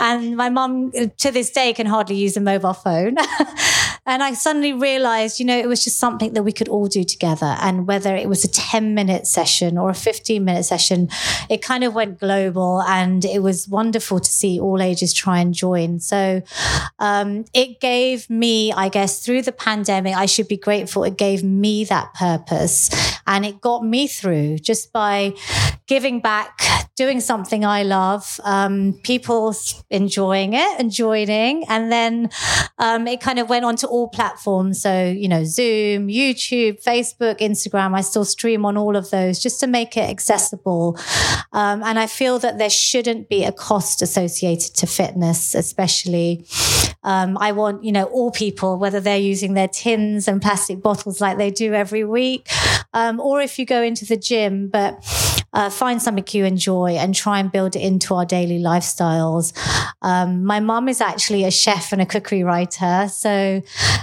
and 0.00 0.36
my 0.36 0.48
mum 0.50 0.92
to 0.92 1.30
this 1.30 1.50
day 1.50 1.72
can 1.72 1.86
hardly 1.86 2.16
use 2.16 2.36
a 2.36 2.40
mobile 2.40 2.72
phone. 2.72 3.16
and 4.06 4.22
I 4.22 4.34
suddenly 4.34 4.72
realized, 4.72 5.38
you 5.38 5.46
know, 5.46 5.56
it 5.56 5.68
was 5.68 5.84
just 5.84 5.98
something 5.98 6.32
that 6.34 6.42
we 6.42 6.52
could 6.52 6.68
all 6.68 6.86
do 6.86 7.04
together. 7.04 7.56
And 7.60 7.86
whether 7.86 8.14
it 8.14 8.28
was 8.28 8.44
a 8.44 8.48
10 8.48 8.94
minute 8.94 9.26
session 9.26 9.78
or 9.78 9.90
a 9.90 9.94
15 9.94 10.44
minute 10.44 10.64
session, 10.64 11.08
it 11.48 11.62
kind 11.62 11.84
of 11.84 11.94
went 11.94 12.18
global 12.18 12.82
and 12.82 13.24
it 13.24 13.42
was 13.42 13.68
wonderful 13.68 14.20
to 14.20 14.30
see 14.30 14.60
all 14.60 14.82
ages 14.82 15.12
try 15.12 15.40
and 15.40 15.54
join. 15.54 16.00
So 16.00 16.42
um, 16.98 17.44
it 17.54 17.80
gave 17.80 18.28
me, 18.28 18.72
I 18.72 18.88
guess, 18.88 19.24
through 19.24 19.42
the 19.42 19.52
pandemic, 19.52 20.16
I 20.16 20.26
should 20.26 20.48
be 20.48 20.56
grateful. 20.56 21.04
It 21.04 21.16
gave 21.16 21.42
me 21.42 21.84
that 21.84 22.12
purpose 22.14 22.90
and 23.26 23.44
it 23.44 23.60
got 23.60 23.84
me 23.84 24.06
through 24.06 24.58
just 24.58 24.92
by 24.92 25.34
giving 25.86 26.20
back, 26.20 26.60
doing 26.96 27.20
something 27.20 27.64
I 27.64 27.84
love, 27.84 28.40
um, 28.44 28.98
people 29.04 29.54
enjoying 29.90 30.54
it 30.54 30.80
and 30.80 30.90
joining. 30.90 31.64
And 31.68 31.92
then 31.92 32.30
um, 32.78 33.06
it 33.06 33.20
kind 33.20 33.38
of 33.38 33.48
went 33.48 33.64
on 33.64 33.76
to 33.76 33.86
all 33.86 34.08
platforms. 34.08 34.82
So, 34.82 35.04
you 35.04 35.28
know, 35.28 35.44
Zoom, 35.44 36.08
YouTube, 36.08 36.82
Facebook, 36.82 37.38
Instagram. 37.38 37.96
I 37.96 38.00
still 38.00 38.24
stream 38.24 38.64
on 38.64 38.76
all 38.76 38.96
of 38.96 39.10
those 39.10 39.38
just 39.38 39.60
to 39.60 39.66
make 39.66 39.96
it 39.96 40.10
accessible. 40.10 40.98
Um, 41.52 41.82
and 41.84 41.98
I 41.98 42.06
feel 42.06 42.38
that 42.40 42.58
there 42.58 42.70
shouldn't 42.70 43.28
be 43.28 43.44
a 43.44 43.52
cost 43.52 44.02
associated 44.02 44.74
to 44.74 44.86
fitness, 44.86 45.54
especially. 45.54 46.46
Um, 47.02 47.38
I 47.38 47.52
want, 47.52 47.84
you 47.84 47.92
know, 47.92 48.04
all 48.04 48.30
people, 48.30 48.78
whether 48.78 49.00
they're 49.00 49.16
using 49.16 49.54
their 49.54 49.68
tins 49.68 50.26
and 50.26 50.42
plastic 50.42 50.82
bottles 50.82 51.20
like 51.20 51.38
they 51.38 51.50
do 51.50 51.72
every 51.72 52.04
week, 52.04 52.48
um, 52.92 53.20
or 53.20 53.40
if 53.40 53.58
you 53.58 53.66
go 53.66 53.82
into 53.82 54.04
the 54.04 54.16
gym, 54.16 54.68
but 54.68 55.04
uh, 55.56 55.70
find 55.70 56.02
something 56.02 56.24
you 56.32 56.44
enjoy 56.44 56.90
and 56.90 57.14
try 57.14 57.40
and 57.40 57.50
build 57.50 57.74
it 57.74 57.80
into 57.80 58.14
our 58.14 58.26
daily 58.26 58.58
lifestyles. 58.58 59.56
Um, 60.02 60.44
my 60.44 60.60
mum 60.60 60.86
is 60.86 61.00
actually 61.00 61.44
a 61.44 61.50
chef 61.50 61.92
and 61.92 62.02
a 62.02 62.06
cookery 62.06 62.44
writer. 62.44 63.08
So 63.08 63.62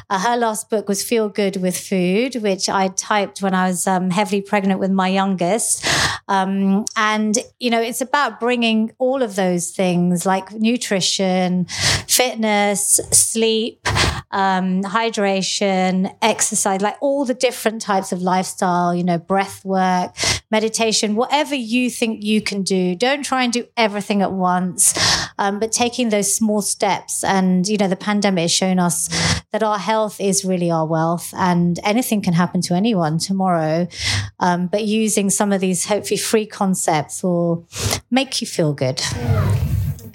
uh, 0.09 0.19
her 0.19 0.35
last 0.35 0.71
book 0.71 0.89
was 0.89 1.03
Feel 1.03 1.29
Good 1.29 1.57
with 1.57 1.77
Food, 1.77 2.37
which 2.37 2.69
I 2.69 2.87
typed 2.87 3.43
when 3.43 3.53
I 3.53 3.67
was 3.67 3.85
um, 3.85 4.09
heavily 4.09 4.41
pregnant 4.41 4.79
with 4.79 4.89
my 4.89 5.09
youngest. 5.09 5.85
Um, 6.27 6.85
and, 6.95 7.37
you 7.59 7.69
know, 7.69 7.81
it's 7.81 8.01
about 8.01 8.39
bringing 8.39 8.91
all 8.97 9.21
of 9.21 9.35
those 9.35 9.69
things 9.69 10.25
like 10.25 10.51
nutrition, 10.53 11.65
fitness, 12.07 12.99
sleep, 13.11 13.87
um, 14.33 14.81
hydration, 14.81 16.13
exercise, 16.21 16.81
like 16.81 16.97
all 17.01 17.23
the 17.23 17.35
different 17.35 17.81
types 17.81 18.11
of 18.11 18.21
lifestyle, 18.21 18.93
you 18.93 19.03
know, 19.03 19.19
breath 19.19 19.63
work, 19.63 20.15
meditation, 20.49 21.15
whatever 21.15 21.53
you 21.53 21.89
think 21.89 22.23
you 22.23 22.41
can 22.41 22.63
do. 22.63 22.95
Don't 22.95 23.23
try 23.23 23.43
and 23.43 23.53
do 23.53 23.67
everything 23.77 24.23
at 24.23 24.33
once, 24.33 24.97
um, 25.37 25.59
but 25.59 25.71
taking 25.71 26.09
those 26.09 26.35
small 26.35 26.61
steps. 26.63 27.23
And, 27.23 27.67
you 27.67 27.77
know, 27.77 27.87
the 27.87 27.95
pandemic 27.95 28.43
has 28.43 28.51
shown 28.51 28.79
us 28.79 29.07
that 29.51 29.61
our 29.61 29.77
health 29.77 30.19
is 30.19 30.43
really 30.43 30.71
our 30.71 30.87
wealth 30.87 31.31
and 31.37 31.79
anything 31.83 32.23
can 32.23 32.33
happen 32.33 32.59
to 32.61 32.73
anyone 32.73 33.19
tomorrow. 33.19 33.87
Um, 34.39 34.65
but 34.65 34.83
using 34.83 35.29
some 35.29 35.53
of 35.53 35.61
these 35.61 35.85
hopefully 35.85 36.17
free 36.17 36.47
concepts 36.47 37.21
will 37.21 37.67
make 38.09 38.41
you 38.41 38.47
feel 38.47 38.73
good. 38.73 38.99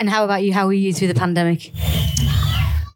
And 0.00 0.11
how 0.11 0.24
about 0.24 0.42
you? 0.42 0.52
How 0.52 0.66
were 0.66 0.72
you 0.72 0.92
through 0.92 1.09
the 1.09 1.14
pandemic? 1.14 1.72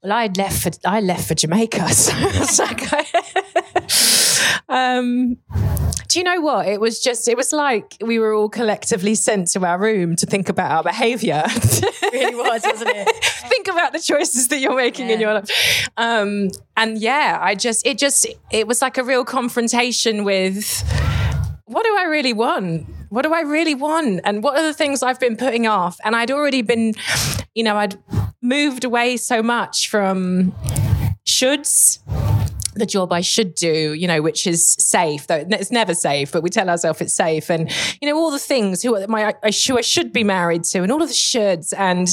Well, 0.03 0.13
I 0.13 0.31
left 0.37 0.63
for 0.63 0.71
I 0.85 1.01
left 1.01 1.29
for 1.29 1.35
Jamaica, 1.35 1.89
so, 1.91 2.65
Um, 4.69 5.37
do 6.09 6.19
you 6.19 6.25
know 6.25 6.41
what? 6.41 6.67
It 6.67 6.81
was 6.81 7.01
just, 7.01 7.29
it 7.29 7.37
was 7.37 7.53
like 7.53 7.97
we 8.01 8.19
were 8.19 8.33
all 8.33 8.49
collectively 8.49 9.15
sent 9.15 9.49
to 9.49 9.65
our 9.67 9.79
room 9.79 10.17
to 10.17 10.27
think 10.27 10.49
about 10.49 10.71
our 10.71 10.83
behavior. 10.83 11.43
really 12.13 12.35
was, 12.35 12.63
wasn't 12.65 12.91
it? 12.95 13.25
think 13.25 13.69
about 13.69 13.93
the 13.93 14.01
choices 14.01 14.49
that 14.49 14.59
you're 14.59 14.77
making 14.77 15.09
yeah. 15.09 15.15
in 15.15 15.21
your 15.21 15.35
life. 15.35 15.89
Um, 15.97 16.51
and 16.77 16.99
yeah, 16.99 17.39
I 17.41 17.55
just, 17.55 17.87
it 17.87 17.99
just, 17.99 18.27
it 18.51 18.67
was 18.67 18.81
like 18.81 18.99
a 18.99 19.05
real 19.05 19.25
confrontation 19.25 20.25
with 20.25 20.83
what 21.67 21.85
do 21.85 21.97
I 21.99 22.05
really 22.05 22.33
want? 22.33 22.87
What 23.11 23.23
do 23.23 23.35
I 23.35 23.41
really 23.41 23.75
want? 23.75 24.21
And 24.25 24.43
what 24.43 24.57
are 24.57 24.63
the 24.63 24.75
things 24.75 25.03
I've 25.03 25.21
been 25.21 25.37
putting 25.37 25.67
off? 25.67 25.99
And 26.03 26.17
I'd 26.17 26.31
already 26.31 26.63
been, 26.63 26.95
you 27.55 27.63
know, 27.63 27.77
I'd 27.77 27.99
moved 28.43 28.85
away 28.85 29.17
so 29.17 29.43
much 29.43 29.89
from 29.89 30.53
shoulds 31.25 31.99
the 32.75 32.87
job 32.87 33.13
I 33.13 33.21
should 33.21 33.55
do, 33.55 33.93
you 33.93 34.07
know, 34.07 34.23
which 34.23 34.47
is 34.47 34.73
safe, 34.79 35.27
though 35.27 35.45
it's 35.49 35.71
never 35.71 35.95
safe, 35.95 36.33
but 36.33 36.43
we 36.43 36.51
tell 36.51 36.71
ourselves 36.71 37.01
it's 37.01 37.15
safe. 37.15 37.51
And, 37.51 37.71
you 38.01 38.09
know, 38.09 38.17
all 38.17 38.31
the 38.31 38.39
things 38.39 38.83
who 38.83 39.07
my, 39.09 39.35
I, 39.43 39.51
who 39.51 39.79
I 39.79 39.83
should 39.83 40.13
be 40.13 40.25
married 40.25 40.65
to 40.65 40.83
and 40.83 40.91
all 40.91 41.03
of 41.03 41.09
the 41.09 41.15
shoulds. 41.15 41.75
And, 41.77 42.09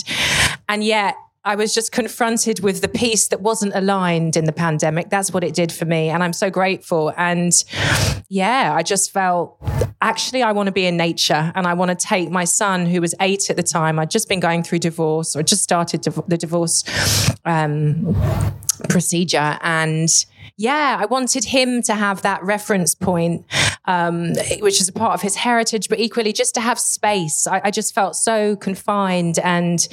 and 0.67 0.83
yet 0.83 1.15
I 1.45 1.55
was 1.55 1.73
just 1.73 1.91
confronted 1.91 2.59
with 2.59 2.81
the 2.81 2.87
piece 2.87 3.29
that 3.29 3.41
wasn't 3.41 3.73
aligned 3.73 4.35
in 4.35 4.45
the 4.45 4.51
pandemic. 4.51 5.09
That's 5.09 5.31
what 5.31 5.43
it 5.43 5.53
did 5.53 5.71
for 5.71 5.85
me. 5.85 6.09
And 6.09 6.23
I'm 6.23 6.33
so 6.33 6.49
grateful. 6.49 7.13
And 7.15 7.53
yeah, 8.27 8.73
I 8.75 8.83
just 8.83 9.11
felt 9.11 9.57
actually, 10.01 10.43
I 10.43 10.51
want 10.51 10.67
to 10.67 10.71
be 10.71 10.85
in 10.85 10.97
nature 10.97 11.51
and 11.55 11.67
I 11.67 11.73
want 11.73 11.89
to 11.89 11.95
take 11.95 12.29
my 12.29 12.45
son, 12.45 12.85
who 12.85 13.01
was 13.01 13.13
eight 13.19 13.49
at 13.49 13.55
the 13.55 13.63
time. 13.63 13.99
I'd 13.99 14.11
just 14.11 14.29
been 14.29 14.39
going 14.39 14.63
through 14.63 14.79
divorce 14.79 15.35
or 15.35 15.43
just 15.43 15.63
started 15.63 16.03
the 16.03 16.37
divorce 16.37 16.83
um, 17.45 18.15
procedure. 18.89 19.57
And 19.61 20.09
yeah, 20.57 20.97
I 20.99 21.05
wanted 21.05 21.45
him 21.45 21.81
to 21.83 21.93
have 21.93 22.21
that 22.21 22.43
reference 22.43 22.95
point, 22.95 23.45
um, 23.85 24.33
which 24.59 24.81
is 24.81 24.87
a 24.87 24.93
part 24.93 25.13
of 25.13 25.21
his 25.21 25.35
heritage, 25.35 25.89
but 25.89 25.99
equally 25.99 26.33
just 26.33 26.53
to 26.55 26.61
have 26.61 26.79
space. 26.79 27.47
I, 27.47 27.61
I 27.65 27.71
just 27.71 27.93
felt 27.93 28.15
so 28.15 28.55
confined 28.55 29.39
and 29.39 29.87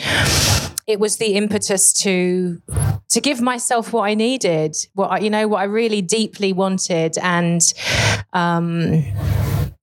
it 0.86 1.00
was 1.00 1.16
the 1.16 1.34
impetus 1.34 1.92
to 1.92 2.62
to 3.08 3.20
give 3.20 3.40
myself 3.40 3.92
what 3.92 4.02
I 4.02 4.14
needed, 4.14 4.76
what 4.94 5.10
I, 5.10 5.18
you 5.18 5.30
know, 5.30 5.48
what 5.48 5.58
I 5.58 5.64
really 5.64 6.02
deeply 6.02 6.52
wanted, 6.52 7.16
and 7.18 7.60
um, 8.32 9.04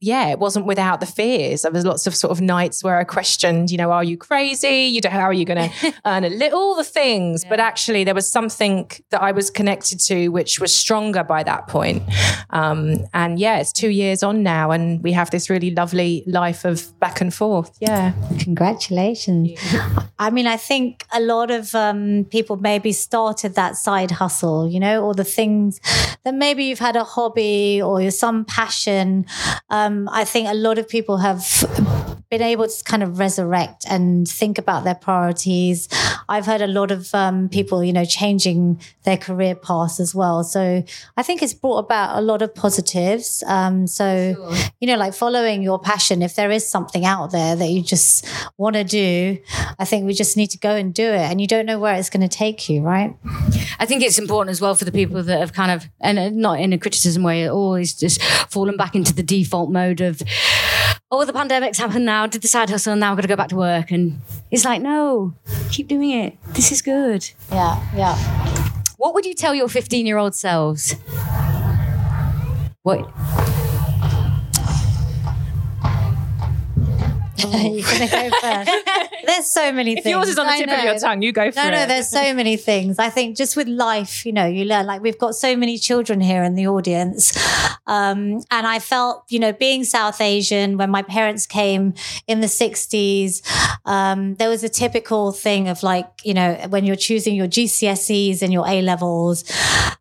yeah, 0.04 0.28
it 0.28 0.40
wasn't 0.40 0.66
without 0.66 1.00
the 1.00 1.06
fears. 1.06 1.62
There 1.62 1.72
was 1.72 1.86
lots 1.86 2.06
of 2.08 2.14
sort 2.14 2.32
of 2.32 2.42
nights 2.42 2.84
where 2.84 2.98
I 2.98 3.06
questioned, 3.06 3.72
you 3.72 3.78
know, 3.78 3.92
are 3.92 4.04
you 4.04 4.18
crazy? 4.18 4.92
You 4.94 5.00
don't, 5.00 5.14
how 5.14 5.22
are 5.22 5.34
you 5.34 5.46
going 5.46 5.70
to 5.70 5.94
earn 6.06 6.26
a 6.26 6.30
little, 6.30 6.60
all 6.60 6.76
the 6.76 6.84
things. 6.84 7.44
Yeah. 7.44 7.50
But 7.50 7.60
actually, 7.62 8.04
there 8.04 8.14
was 8.14 8.30
something 8.30 8.92
that 9.12 9.22
I 9.22 9.32
was 9.32 9.50
connected 9.50 10.00
to, 10.02 10.28
which 10.28 10.60
was 10.60 10.76
stronger 10.76 11.24
by 11.24 11.44
that 11.44 11.68
point. 11.68 12.04
Um, 12.50 12.98
and 13.14 13.40
yeah, 13.40 13.60
it's 13.60 13.72
two 13.72 13.90
years 13.90 14.24
on 14.24 14.44
now, 14.44 14.72
and 14.72 15.02
we 15.02 15.14
have 15.14 15.30
this 15.32 15.50
really 15.50 15.72
lovely 15.72 16.24
life 16.28 16.66
of 16.66 17.00
back 17.00 17.22
and 17.22 17.34
forth. 17.34 17.78
Yeah. 17.80 18.12
Congratulations. 18.40 19.52
I 20.20 20.30
mean, 20.32 20.48
I 20.48 20.58
think 20.58 21.06
a 21.14 21.22
lot 21.22 21.50
of 21.50 21.74
um, 21.76 22.26
people 22.30 22.58
maybe 22.58 22.92
started 22.92 23.56
that 23.56 23.78
side 23.78 24.12
hustle, 24.12 24.70
you 24.70 24.80
know, 24.80 25.04
or 25.04 25.14
the 25.14 25.24
things 25.24 25.80
that 26.24 26.36
maybe 26.36 26.66
you've 26.66 26.80
had 26.80 26.96
a 26.96 27.04
hobby 27.04 27.82
or 27.82 28.10
some 28.12 28.44
passion. 28.46 29.26
Um, 29.70 29.93
um, 29.94 30.10
I 30.12 30.26
think 30.26 30.48
a 30.48 30.54
lot 30.54 30.78
of 30.78 30.88
people 30.88 31.18
have 31.18 31.46
been 32.30 32.42
able 32.42 32.68
to 32.68 32.84
kind 32.84 33.04
of 33.04 33.20
resurrect 33.20 33.86
and 33.90 34.28
think 34.28 34.58
about 34.58 34.84
their 34.84 34.96
priorities. 34.96 35.88
I've 36.28 36.46
heard 36.46 36.62
a 36.62 36.68
lot 36.68 36.92
of 36.92 37.14
um, 37.14 37.48
people, 37.50 37.84
you 37.84 37.94
know, 37.94 38.06
changing 38.06 38.82
their 39.04 39.18
career 39.18 39.56
paths 39.56 40.00
as 40.00 40.16
well. 40.16 40.44
So 40.44 40.84
I 41.16 41.24
think 41.24 41.42
it's 41.42 41.54
brought 41.54 41.80
about 41.80 42.18
a 42.18 42.22
lot 42.22 42.42
of 42.42 42.54
positives. 42.54 43.44
Um, 43.48 43.88
so, 43.88 44.34
sure. 44.34 44.56
you 44.82 44.88
know, 44.88 44.98
like 44.98 45.14
following 45.14 45.62
your 45.62 45.80
passion, 45.80 46.22
if 46.22 46.36
there 46.36 46.52
is 46.52 46.68
something 46.68 47.06
out 47.06 47.32
there 47.32 47.56
that 47.56 47.68
you 47.68 47.82
just 47.82 48.28
want 48.58 48.76
to 48.76 48.84
do, 48.84 49.38
I 49.80 49.86
think 49.86 50.06
we 50.06 50.14
just 50.14 50.36
need 50.36 50.48
to 50.48 50.58
go 50.58 50.76
and 50.76 50.94
do 50.94 51.06
it. 51.06 51.32
And 51.32 51.40
you 51.40 51.48
don't 51.48 51.66
know 51.66 51.80
where 51.80 51.96
it's 51.96 52.10
going 52.10 52.28
to 52.28 52.36
take 52.36 52.68
you, 52.68 52.82
right? 52.82 53.16
I 53.80 53.86
think 53.86 54.04
it's 54.04 54.20
important 54.20 54.52
as 54.52 54.60
well 54.60 54.76
for 54.76 54.86
the 54.86 54.92
people 54.92 55.24
that 55.24 55.40
have 55.40 55.54
kind 55.54 55.72
of, 55.72 55.88
and 56.02 56.36
not 56.36 56.60
in 56.60 56.74
a 56.74 56.78
criticism 56.78 57.24
way 57.24 57.46
at 57.46 57.52
all, 57.52 57.76
is 57.76 57.94
just 57.94 58.22
fallen 58.50 58.76
back 58.76 58.96
into 58.96 59.14
the 59.14 59.24
default 59.24 59.72
mode 59.72 59.84
mode 59.84 60.02
of, 60.02 60.22
oh, 61.14 61.26
the 61.26 61.34
pandemic's 61.34 61.78
happened 61.78 62.06
now, 62.06 62.26
did 62.26 62.42
the 62.42 62.48
side 62.48 62.72
hustle, 62.72 62.96
now 62.96 63.12
I've 63.12 63.18
got 63.18 63.22
to 63.22 63.28
go 63.28 63.36
back 63.36 63.50
to 63.50 63.56
work. 63.56 63.92
And 63.92 64.20
it's 64.50 64.66
like, 64.66 64.82
no, 64.82 65.36
keep 65.70 65.88
doing 65.88 66.10
it. 66.10 66.38
This 66.54 66.72
is 66.72 66.82
good. 66.82 67.30
Yeah, 67.52 67.80
yeah. 67.96 68.16
What 68.98 69.14
would 69.14 69.24
you 69.24 69.36
tell 69.36 69.54
your 69.54 69.70
15 69.70 70.08
year 70.08 70.18
old 70.18 70.34
selves? 70.34 70.96
What? 72.82 73.08
You're 77.38 77.84
to 77.84 78.08
go 78.12 78.30
first. 78.42 78.72
There's 79.26 79.48
so 79.48 79.72
many 79.72 79.94
if 79.94 80.04
things. 80.04 80.12
yours 80.12 80.30
is 80.30 80.38
on 80.38 80.46
the 80.46 80.54
tip 80.54 80.78
of 80.78 80.84
your 80.84 81.00
tongue, 81.00 81.22
you 81.24 81.32
go 81.32 81.50
for 81.52 81.56
no, 81.56 81.68
it. 81.68 81.72
No, 81.72 81.78
no, 81.78 81.86
there's 81.88 82.10
so 82.10 82.34
many 82.34 82.58
things. 82.58 83.00
I 83.00 83.10
think 83.10 83.36
just 83.36 83.58
with 83.58 83.68
life, 83.68 84.26
you 84.26 84.32
know, 84.32 84.46
you 84.46 84.66
learn. 84.66 84.86
Like 84.86 85.02
we've 85.02 85.18
got 85.18 85.34
so 85.34 85.56
many 85.56 85.78
children 85.80 86.22
here 86.22 86.44
in 86.44 86.54
the 86.54 86.68
audience, 86.68 87.36
um, 87.88 88.44
and 88.52 88.68
I 88.68 88.80
felt, 88.80 89.24
you 89.30 89.40
know, 89.40 89.52
being 89.52 89.84
South 89.84 90.22
Asian 90.22 90.78
when 90.78 90.92
my 90.92 91.02
parents 91.02 91.48
came 91.48 91.96
in 92.28 92.42
the 92.42 92.48
'60s, 92.48 93.42
um, 93.86 94.36
there 94.36 94.50
was 94.50 94.64
a 94.64 94.70
typical 94.70 95.32
thing 95.32 95.68
of 95.68 95.84
like, 95.84 96.08
you 96.24 96.34
know, 96.34 96.54
when 96.70 96.86
you're 96.86 96.96
choosing 96.96 97.36
your 97.36 97.48
GCSEs 97.48 98.42
and 98.42 98.54
your 98.54 98.68
A 98.68 98.82
levels, 98.82 99.44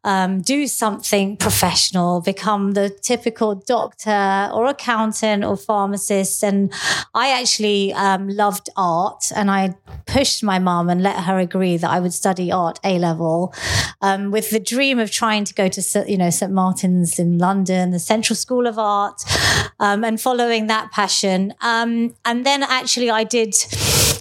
um, 0.05 0.41
do 0.43 0.67
something 0.67 1.37
professional, 1.37 2.21
become 2.21 2.73
the 2.73 2.91
typical 2.91 3.55
doctor 3.55 4.51
or 4.53 4.67
accountant 4.67 5.45
or 5.45 5.57
pharmacist, 5.57 6.43
and 6.45 6.73
I 7.15 7.22
actually 7.31 7.93
um, 7.93 8.29
loved 8.29 8.69
art 8.77 9.31
and 9.35 9.51
I 9.51 9.77
pushed 10.07 10.43
my 10.43 10.59
mom 10.59 10.89
and 10.89 11.03
let 11.03 11.25
her 11.25 11.39
agree 11.39 11.77
that 11.77 11.91
I 11.91 12.01
would 12.01 12.13
study 12.13 12.51
art 12.51 12.79
A 12.85 12.99
level 12.99 13.55
um, 14.01 14.31
with 14.31 14.51
the 14.51 14.61
dream 14.61 14.99
of 14.99 15.11
trying 15.11 15.45
to 15.45 15.55
go 15.55 15.69
to, 15.69 16.05
you 16.07 16.17
know, 16.17 16.31
St. 16.31 16.53
Martin's 16.53 17.19
in 17.19 17.39
London, 17.39 17.91
the 17.91 17.99
Central 17.99 18.37
School 18.37 18.67
of 18.67 18.79
Art, 18.79 19.23
um, 19.81 20.05
and 20.05 20.21
following 20.21 20.67
that 20.67 20.91
passion. 20.93 21.55
Um, 21.61 22.15
and 22.25 22.45
then 22.47 22.63
actually 22.63 23.11
I 23.11 23.25
did 23.25 23.55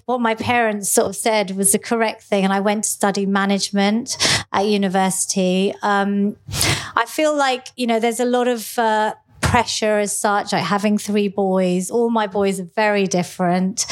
what 0.05 0.19
my 0.19 0.35
parents 0.35 0.89
sort 0.89 1.09
of 1.09 1.15
said 1.15 1.51
was 1.51 1.71
the 1.71 1.79
correct 1.79 2.23
thing. 2.23 2.43
And 2.43 2.53
I 2.53 2.59
went 2.59 2.83
to 2.83 2.89
study 2.89 3.25
management 3.25 4.17
at 4.51 4.65
university. 4.65 5.73
Um, 5.81 6.35
I 6.95 7.05
feel 7.07 7.35
like, 7.35 7.67
you 7.75 7.87
know, 7.87 7.99
there's 7.99 8.19
a 8.19 8.25
lot 8.25 8.47
of, 8.47 8.77
uh, 8.77 9.13
pressure 9.51 9.99
as 9.99 10.17
such, 10.17 10.53
like 10.53 10.63
having 10.63 10.97
three 10.97 11.27
boys. 11.27 11.91
All 11.91 12.09
my 12.09 12.25
boys 12.25 12.61
are 12.61 12.69
very 12.73 13.05
different. 13.05 13.85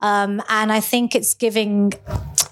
Um, 0.00 0.42
and 0.48 0.72
I 0.72 0.80
think 0.80 1.14
it's 1.14 1.34
giving 1.34 1.92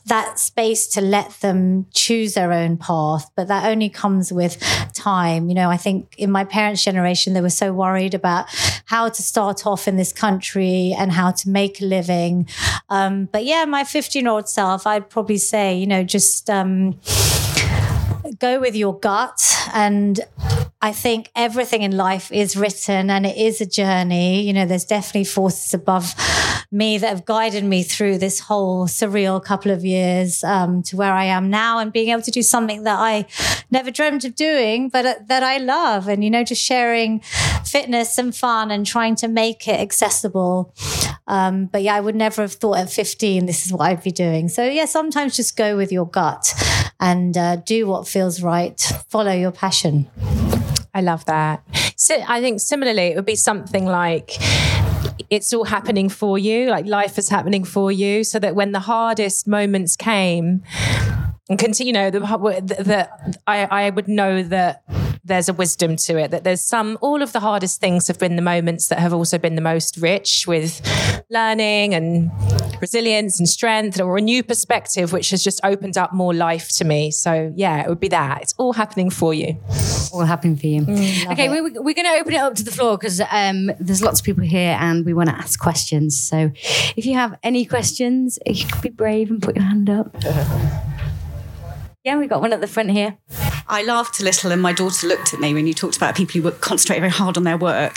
that 0.07 0.39
space 0.39 0.87
to 0.89 1.01
let 1.01 1.31
them 1.41 1.87
choose 1.95 2.35
their 2.35 2.53
own 2.53 2.77
path, 2.77 3.31
but 3.37 3.49
that 3.49 3.65
only 3.65 3.89
comes 3.89 4.31
with 4.31 4.63
time. 4.93 5.49
You 5.49 5.55
know, 5.55 5.71
I 5.71 5.79
think 5.79 6.15
in 6.19 6.31
my 6.31 6.45
parents' 6.45 6.85
generation, 6.85 7.33
they 7.33 7.41
were 7.41 7.49
so 7.49 7.73
worried 7.73 8.13
about 8.13 8.47
how 8.85 9.09
to 9.09 9.23
start 9.23 9.67
off 9.67 9.89
in 9.89 9.97
this 9.97 10.13
country 10.13 10.95
and 10.99 11.11
how 11.11 11.31
to 11.31 11.49
make 11.49 11.81
a 11.81 11.87
living. 11.87 12.47
Um, 12.91 13.31
but 13.33 13.47
yeah, 13.47 13.65
my 13.65 13.85
15 13.85 14.25
year 14.25 14.31
old 14.31 14.47
self, 14.47 14.87
I'd 14.87 15.09
probably 15.09 15.39
say, 15.39 15.75
you 15.75 15.87
know, 15.87 16.05
just, 16.05 16.51
um, 16.51 17.01
go 18.39 18.61
with 18.61 18.75
your 18.75 18.99
gut. 18.99 19.41
And 19.73 20.21
I 20.85 20.91
think 20.91 21.31
everything 21.37 21.83
in 21.83 21.97
life 21.97 22.33
is 22.33 22.57
written 22.57 23.09
and 23.09 23.25
it 23.25 23.37
is 23.37 23.61
a 23.61 23.67
journey. 23.67 24.43
You 24.43 24.53
know, 24.53 24.67
there's 24.67 24.85
definitely 24.85 25.25
forces 25.25 25.73
above 25.73 26.13
me 26.73 26.99
that 26.99 27.09
have 27.09 27.25
guided 27.25 27.63
me 27.63 27.85
through 27.85 28.19
this 28.19 28.41
whole 28.41 28.89
surreal 28.89 29.43
couple 29.43 29.71
of 29.71 29.85
years 29.85 30.43
um, 30.43 30.83
to 30.83 30.97
where 30.97 31.13
I 31.13 31.27
am 31.27 31.51
now 31.51 31.79
and 31.79 31.93
being 31.93 32.09
able 32.09 32.23
to 32.23 32.33
do 32.33 32.43
something 32.43 32.83
that 32.83 32.99
I 32.99 33.27
never 33.71 33.93
dreamt 33.93 34.25
of 34.25 34.35
doing, 34.35 34.89
but 34.89 35.07
uh, 35.07 35.15
that 35.29 35.45
I 35.45 35.59
love. 35.59 36.09
And, 36.09 36.25
you 36.25 36.31
know, 36.31 36.43
just 36.43 36.63
sharing 36.63 37.21
fitness 37.65 38.19
and 38.19 38.35
fun 38.35 38.73
and 38.73 38.85
trying 38.85 39.15
to 39.17 39.29
make 39.29 39.69
it 39.69 39.79
accessible. 39.79 40.75
Um, 41.29 41.67
but 41.67 41.85
yeah, 41.85 41.95
I 41.95 42.01
would 42.01 42.17
never 42.17 42.43
have 42.43 42.55
thought 42.55 42.79
at 42.79 42.91
15 42.91 43.47
this 43.47 43.65
is 43.65 43.73
what 43.73 43.83
I'd 43.83 44.03
be 44.03 44.11
doing. 44.11 44.49
So 44.49 44.65
yeah, 44.65 44.87
sometimes 44.87 45.37
just 45.37 45.57
go 45.57 45.77
with 45.77 45.93
your 45.93 46.09
gut 46.09 46.53
and 46.99 47.37
uh, 47.37 47.57
do 47.57 47.87
what 47.87 48.09
feels 48.09 48.43
right. 48.43 48.81
Follow 49.09 49.33
your 49.33 49.53
passion. 49.53 50.09
I 50.95 51.01
love 51.01 51.25
that. 51.27 51.63
So 51.97 52.23
I 52.29 52.41
think 52.41 52.61
similarly, 52.61 53.09
it 53.09 53.17
would 53.17 53.27
be 53.27 53.37
something 53.37 53.87
like 53.87 54.37
it's 55.31 55.53
all 55.53 55.65
happening 55.65 56.09
for 56.09 56.39
you, 56.39 56.69
like 56.69 56.87
life 56.87 57.19
is 57.19 57.29
happening 57.29 57.65
for 57.65 57.91
you, 57.91 58.25
so 58.25 58.39
that 58.39 58.55
when 58.55 58.73
the 58.73 58.81
hardest 58.81 59.47
moments 59.47 59.97
came, 59.97 60.63
and 61.49 61.59
continue, 61.59 61.89
you 61.89 61.93
know, 61.93 62.11
the, 62.11 62.21
the, 62.21 63.09
I, 63.47 63.87
I 63.87 63.91
would 63.91 64.09
know 64.09 64.43
that 64.43 64.83
there's 65.25 65.49
a 65.49 65.53
wisdom 65.53 65.97
to 65.97 66.19
it 66.19 66.33
that 66.33 66.43
there's 66.43 66.61
some 66.61 66.99
all 67.01 67.23
of 67.23 67.33
the 67.33 67.39
hardest 67.39 67.81
things 67.81 68.09
have 68.09 68.19
been 68.19 68.35
the 68.35 68.43
moments 68.43 68.89
that 68.89 68.99
have 68.99 69.13
also 69.13 69.39
been 69.39 69.55
the 69.55 69.63
most 69.63 69.97
rich 69.99 70.47
with 70.49 70.81
learning 71.31 71.95
and 71.95 72.29
resilience 72.83 73.39
and 73.39 73.49
strength 73.49 73.99
or 74.01 74.19
a 74.19 74.21
new 74.21 74.43
perspective, 74.43 75.13
which 75.13 75.31
has 75.31 75.43
just 75.43 75.61
opened 75.65 75.97
up 75.97 76.13
more 76.13 76.35
life 76.35 76.69
to 76.77 76.85
me. 76.85 77.11
So 77.11 77.53
yeah, 77.57 77.83
it 77.83 77.89
would 77.89 78.01
be 78.01 78.09
that. 78.09 78.43
It's 78.43 78.55
all 78.59 78.75
happening 78.75 79.09
for 79.09 79.33
you. 79.33 79.59
All 80.13 80.25
happening 80.25 80.57
for 80.57 80.67
you. 80.67 80.83
Mm, 80.83 81.33
okay, 81.33 81.49
we're, 81.49 81.63
we're 81.63 81.95
going 81.95 82.07
to 82.07 82.21
open 82.21 82.35
it 82.35 82.41
up 82.41 82.55
to 82.57 82.65
the 82.65 82.73
floor 82.73 82.99
because 82.99 83.23
um, 83.31 83.71
there's 83.79 84.03
lots 84.03 84.21
of 84.21 84.27
people 84.27 84.43
here 84.45 84.77
and 84.79 85.07
we 85.07 85.15
want 85.15 85.31
to 85.31 85.35
ask 85.35 85.59
questions. 85.59 86.21
So 86.21 86.51
if 86.97 87.07
you 87.07 87.15
have 87.15 87.39
any 87.43 87.65
questions, 87.65 88.39
you 88.45 88.67
can 88.67 88.81
be 88.83 88.91
brave 88.91 89.31
and 89.31 89.41
put 89.41 89.57
your 89.57 89.65
hand 89.65 89.89
up. 89.89 90.15
Yeah, 92.05 92.19
we've 92.19 92.29
got 92.29 92.41
one 92.41 92.53
at 92.53 92.61
the 92.61 92.67
front 92.67 92.91
here. 92.91 93.17
I 93.69 93.85
laughed 93.85 94.19
a 94.19 94.25
little, 94.25 94.51
and 94.51 94.61
my 94.61 94.73
daughter 94.73 95.07
looked 95.07 95.33
at 95.33 95.39
me 95.39 95.55
when 95.55 95.69
you 95.69 95.73
talked 95.73 95.97
about 95.97 96.17
people 96.17 96.33
who 96.33 96.43
work, 96.43 96.61
concentrate 96.61 96.99
very 96.99 97.13
hard 97.13 97.37
on 97.37 97.45
their 97.45 97.57
work. 97.57 97.95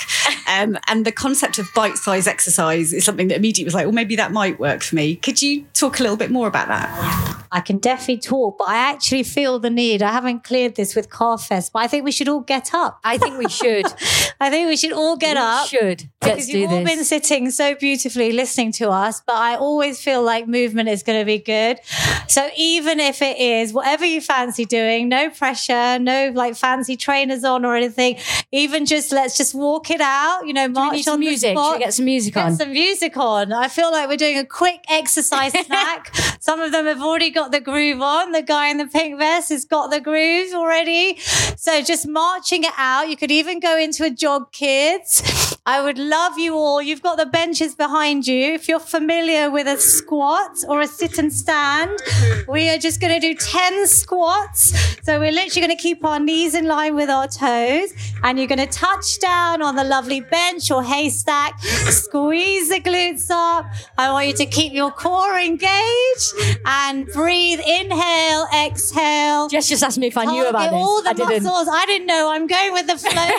Um, 0.47 0.77
and 0.87 1.05
the 1.05 1.11
concept 1.11 1.59
of 1.59 1.67
bite 1.73 1.95
size 1.95 2.27
exercise 2.27 2.93
is 2.93 3.05
something 3.05 3.27
that 3.29 3.37
immediately 3.37 3.65
was 3.65 3.73
like, 3.73 3.85
well, 3.85 3.93
maybe 3.93 4.15
that 4.15 4.31
might 4.31 4.59
work 4.59 4.81
for 4.83 4.95
me. 4.95 5.15
Could 5.15 5.41
you 5.41 5.65
talk 5.73 5.99
a 5.99 6.03
little 6.03 6.17
bit 6.17 6.31
more 6.31 6.47
about 6.47 6.67
that? 6.67 7.35
I 7.51 7.61
can 7.61 7.77
definitely 7.77 8.17
talk, 8.17 8.57
but 8.57 8.67
I 8.67 8.75
actually 8.75 9.23
feel 9.23 9.59
the 9.59 9.69
need. 9.69 10.01
I 10.01 10.11
haven't 10.11 10.43
cleared 10.43 10.75
this 10.75 10.95
with 10.95 11.09
Carfest, 11.09 11.71
but 11.71 11.79
I 11.79 11.87
think 11.87 12.03
we 12.03 12.11
should 12.11 12.27
all 12.27 12.41
get 12.41 12.73
up. 12.73 12.99
I 13.03 13.17
think 13.17 13.37
we 13.37 13.47
should. 13.47 13.85
I 14.41 14.49
think 14.49 14.67
we 14.67 14.75
should 14.75 14.91
all 14.91 15.15
get 15.15 15.35
we 15.35 15.41
up. 15.41 15.67
Should. 15.67 16.09
Because 16.19 16.37
Let's 16.37 16.49
you've 16.49 16.69
do 16.69 16.75
all 16.75 16.83
this. 16.83 16.95
been 16.95 17.05
sitting 17.05 17.51
so 17.51 17.75
beautifully 17.75 18.33
listening 18.33 18.73
to 18.73 18.89
us, 18.89 19.21
but 19.25 19.35
I 19.35 19.55
always 19.55 20.01
feel 20.01 20.21
like 20.21 20.47
movement 20.47 20.89
is 20.89 21.03
going 21.03 21.19
to 21.19 21.25
be 21.25 21.37
good. 21.37 21.79
So 22.27 22.49
even 22.57 22.99
if 22.99 23.21
it 23.21 23.37
is 23.37 23.71
whatever 23.71 24.03
you 24.05 24.19
fancy 24.19 24.65
doing, 24.65 25.07
no 25.07 25.29
pressure, 25.29 25.97
no 25.99 26.31
like 26.33 26.55
fancy 26.55 26.97
trainers 26.97 27.43
on 27.45 27.63
or 27.63 27.75
anything, 27.75 28.17
even 28.51 28.85
just 28.85 29.13
let's 29.13 29.37
just 29.37 29.55
walk 29.55 29.89
it 29.91 30.01
out, 30.01 30.34
you 30.43 30.53
know, 30.53 30.67
march 30.67 31.07
on 31.07 31.19
the 31.19 31.25
music. 31.25 31.49
Should 31.49 31.57
spot. 31.57 31.77
we 31.77 31.83
get 31.83 31.93
some 31.93 32.05
music 32.05 32.33
Get 32.33 32.45
on? 32.45 32.55
some 32.55 32.71
music 32.71 33.17
on. 33.17 33.53
I 33.53 33.67
feel 33.67 33.91
like 33.91 34.07
we're 34.09 34.17
doing 34.17 34.37
a 34.37 34.45
quick 34.45 34.83
exercise 34.89 35.51
snack. 35.65 36.15
Some 36.39 36.59
of 36.61 36.71
them 36.71 36.85
have 36.85 37.01
already 37.01 37.29
got 37.29 37.51
the 37.51 37.59
groove 37.59 38.01
on. 38.01 38.31
The 38.31 38.41
guy 38.41 38.69
in 38.69 38.77
the 38.77 38.87
pink 38.87 39.17
vest 39.17 39.49
has 39.49 39.65
got 39.65 39.91
the 39.91 39.99
groove 40.01 40.53
already. 40.53 41.17
So 41.57 41.81
just 41.81 42.07
marching 42.07 42.63
it 42.63 42.73
out. 42.77 43.09
You 43.09 43.17
could 43.17 43.31
even 43.31 43.59
go 43.59 43.77
into 43.77 44.03
a 44.03 44.09
jog, 44.09 44.51
kids. 44.51 45.21
I 45.67 45.81
would 45.81 45.97
love 45.97 46.37
you 46.37 46.53
all. 46.53 46.79
You've 46.79 47.01
got 47.01 47.17
the 47.17 47.25
benches 47.25 47.73
behind 47.73 48.27
you. 48.27 48.53
If 48.53 48.69
you're 48.69 48.79
familiar 48.79 49.49
with 49.49 49.65
a 49.65 49.79
squat 49.81 50.63
or 50.69 50.81
a 50.81 50.85
sit 50.85 51.17
and 51.17 51.33
stand, 51.33 51.99
we 52.47 52.69
are 52.69 52.77
just 52.77 53.01
going 53.01 53.19
to 53.19 53.19
do 53.19 53.33
10 53.33 53.87
squats. 53.87 54.77
So 55.03 55.19
we're 55.19 55.31
literally 55.31 55.65
going 55.65 55.75
to 55.75 55.81
keep 55.81 56.05
our 56.05 56.19
knees 56.19 56.53
in 56.53 56.67
line 56.67 56.93
with 56.93 57.09
our 57.09 57.27
toes 57.27 57.93
and 58.23 58.37
you're 58.37 58.47
going 58.47 58.59
to 58.59 58.67
touch 58.67 59.17
down 59.19 59.63
on 59.63 59.75
the 59.75 59.83
lovely 59.83 60.21
bench 60.21 60.69
or 60.69 60.83
haystack. 60.83 61.59
Squeeze 61.59 62.69
the 62.69 62.79
glutes 62.79 63.31
up. 63.31 63.65
I 63.97 64.11
want 64.11 64.27
you 64.27 64.33
to 64.33 64.45
keep 64.45 64.71
your 64.71 64.91
core 64.91 65.39
engaged 65.39 66.33
and 66.65 67.07
breathe. 67.07 67.59
Inhale, 67.59 68.45
exhale. 68.55 69.47
Jess 69.49 69.67
just 69.67 69.81
asked 69.81 69.97
me 69.97 70.05
if 70.05 70.17
I 70.17 70.25
knew 70.25 70.47
about 70.47 70.69
this. 70.69 70.73
all 70.73 71.01
the 71.01 71.09
I 71.09 71.13
didn't. 71.13 71.43
muscles. 71.43 71.67
I 71.71 71.85
didn't 71.87 72.05
know. 72.05 72.29
I'm 72.31 72.45
going 72.45 72.71
with 72.71 72.85
the 72.85 72.97
flow 72.99 73.37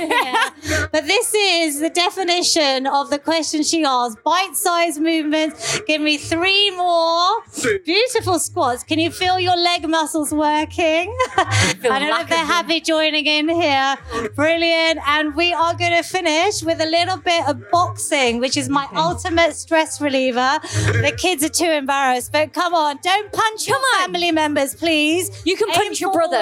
here. 0.64 0.88
but 0.92 1.06
this 1.06 1.32
is 1.32 1.78
the 1.78 1.88
definition 1.88 2.15
of 2.18 3.10
the 3.10 3.20
question 3.22 3.62
she 3.62 3.84
asked. 3.84 4.22
Bite-sized 4.24 5.00
movements. 5.00 5.80
Give 5.86 6.00
me 6.00 6.16
three 6.16 6.70
more 6.70 7.42
beautiful 7.84 8.38
squats. 8.38 8.82
Can 8.82 8.98
you 8.98 9.10
feel 9.10 9.38
your 9.38 9.56
leg 9.56 9.86
muscles 9.88 10.32
working? 10.32 11.14
I 11.36 11.74
don't 11.82 12.08
know 12.08 12.20
if 12.20 12.28
they're 12.28 12.38
happy 12.38 12.80
joining 12.80 13.26
in 13.26 13.48
here. 13.48 13.96
Brilliant. 14.34 15.00
And 15.06 15.34
we 15.34 15.52
are 15.52 15.74
going 15.74 15.92
to 15.92 16.02
finish 16.02 16.62
with 16.62 16.80
a 16.80 16.86
little 16.86 17.18
bit 17.18 17.46
of 17.46 17.70
boxing, 17.70 18.40
which 18.40 18.56
is 18.56 18.68
my 18.68 18.88
ultimate 18.96 19.54
stress 19.54 20.00
reliever. 20.00 20.58
The 20.62 21.14
kids 21.16 21.44
are 21.44 21.50
too 21.50 21.70
embarrassed, 21.70 22.32
but 22.32 22.52
come 22.54 22.74
on, 22.74 22.98
don't 23.02 23.30
punch 23.30 23.68
your 23.68 23.78
family 23.98 24.32
members, 24.32 24.74
please. 24.74 25.42
You 25.44 25.56
can 25.56 25.68
Aim 25.68 25.74
punch 25.74 26.00
your 26.00 26.12
brother. 26.12 26.38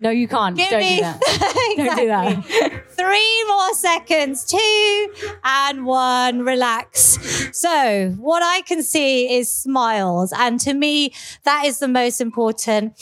No, 0.00 0.10
you 0.10 0.28
can't. 0.28 0.56
Give 0.56 0.70
Don't 0.70 0.80
me 0.80 0.96
do 0.96 1.02
that. 1.02 1.20
Don't 1.76 1.96
do 1.96 2.06
that. 2.06 2.90
Three 2.90 3.44
more 3.48 3.74
seconds. 3.74 4.44
Two 4.44 5.08
and 5.44 5.86
one. 5.86 6.42
Relax. 6.42 7.18
So, 7.52 8.14
what 8.18 8.42
I 8.42 8.62
can 8.62 8.82
see 8.82 9.36
is 9.36 9.52
smiles. 9.52 10.32
And 10.36 10.60
to 10.60 10.74
me, 10.74 11.12
that 11.44 11.64
is 11.66 11.78
the 11.78 11.88
most 11.88 12.20
important. 12.20 12.94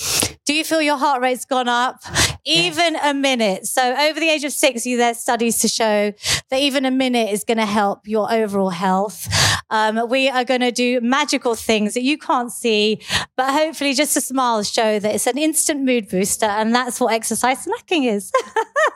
Do 0.45 0.55
you 0.55 0.65
feel 0.65 0.83
your 0.83 0.99
heart 0.99 1.23
rate's 1.23 1.45
gone 1.45 1.69
up? 1.69 2.03
Even 2.45 2.97
a 2.97 3.15
minute. 3.15 3.67
So, 3.67 3.95
over 3.97 4.21
the 4.21 4.29
age 4.29 4.45
of 4.45 4.53
60, 4.53 4.97
there's 4.97 5.19
studies 5.19 5.59
to 5.59 5.69
show 5.69 6.13
that 6.51 6.61
even 6.61 6.85
a 6.85 6.91
minute 6.91 7.31
is 7.31 7.45
going 7.45 7.59
to 7.59 7.67
help 7.67 8.07
your 8.07 8.31
overall 8.33 8.71
health. 8.71 9.29
Um, 9.71 10.09
we 10.09 10.29
are 10.29 10.45
going 10.45 10.61
to 10.61 10.71
do 10.71 11.01
magical 11.01 11.55
things 11.55 11.95
that 11.95 12.03
you 12.03 12.19
can't 12.19 12.53
see, 12.53 13.01
but 13.37 13.53
hopefully 13.53 13.95
just 13.95 14.17
a 14.17 14.21
smile 14.21 14.63
show 14.63 14.99
that 14.99 15.15
it's 15.15 15.27
an 15.27 15.39
instant 15.39 15.83
mood 15.83 16.09
booster. 16.09 16.47
And 16.47 16.75
that's 16.75 17.01
what 17.01 17.13
exercise 17.13 17.67
snacking 17.67 18.07
is. 18.13 18.31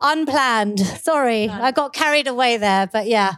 Unplanned. 0.00 0.80
Sorry, 0.80 1.48
I 1.48 1.70
got 1.70 1.92
carried 1.92 2.26
away 2.26 2.56
there, 2.56 2.86
but 2.86 3.06
yeah. 3.06 3.34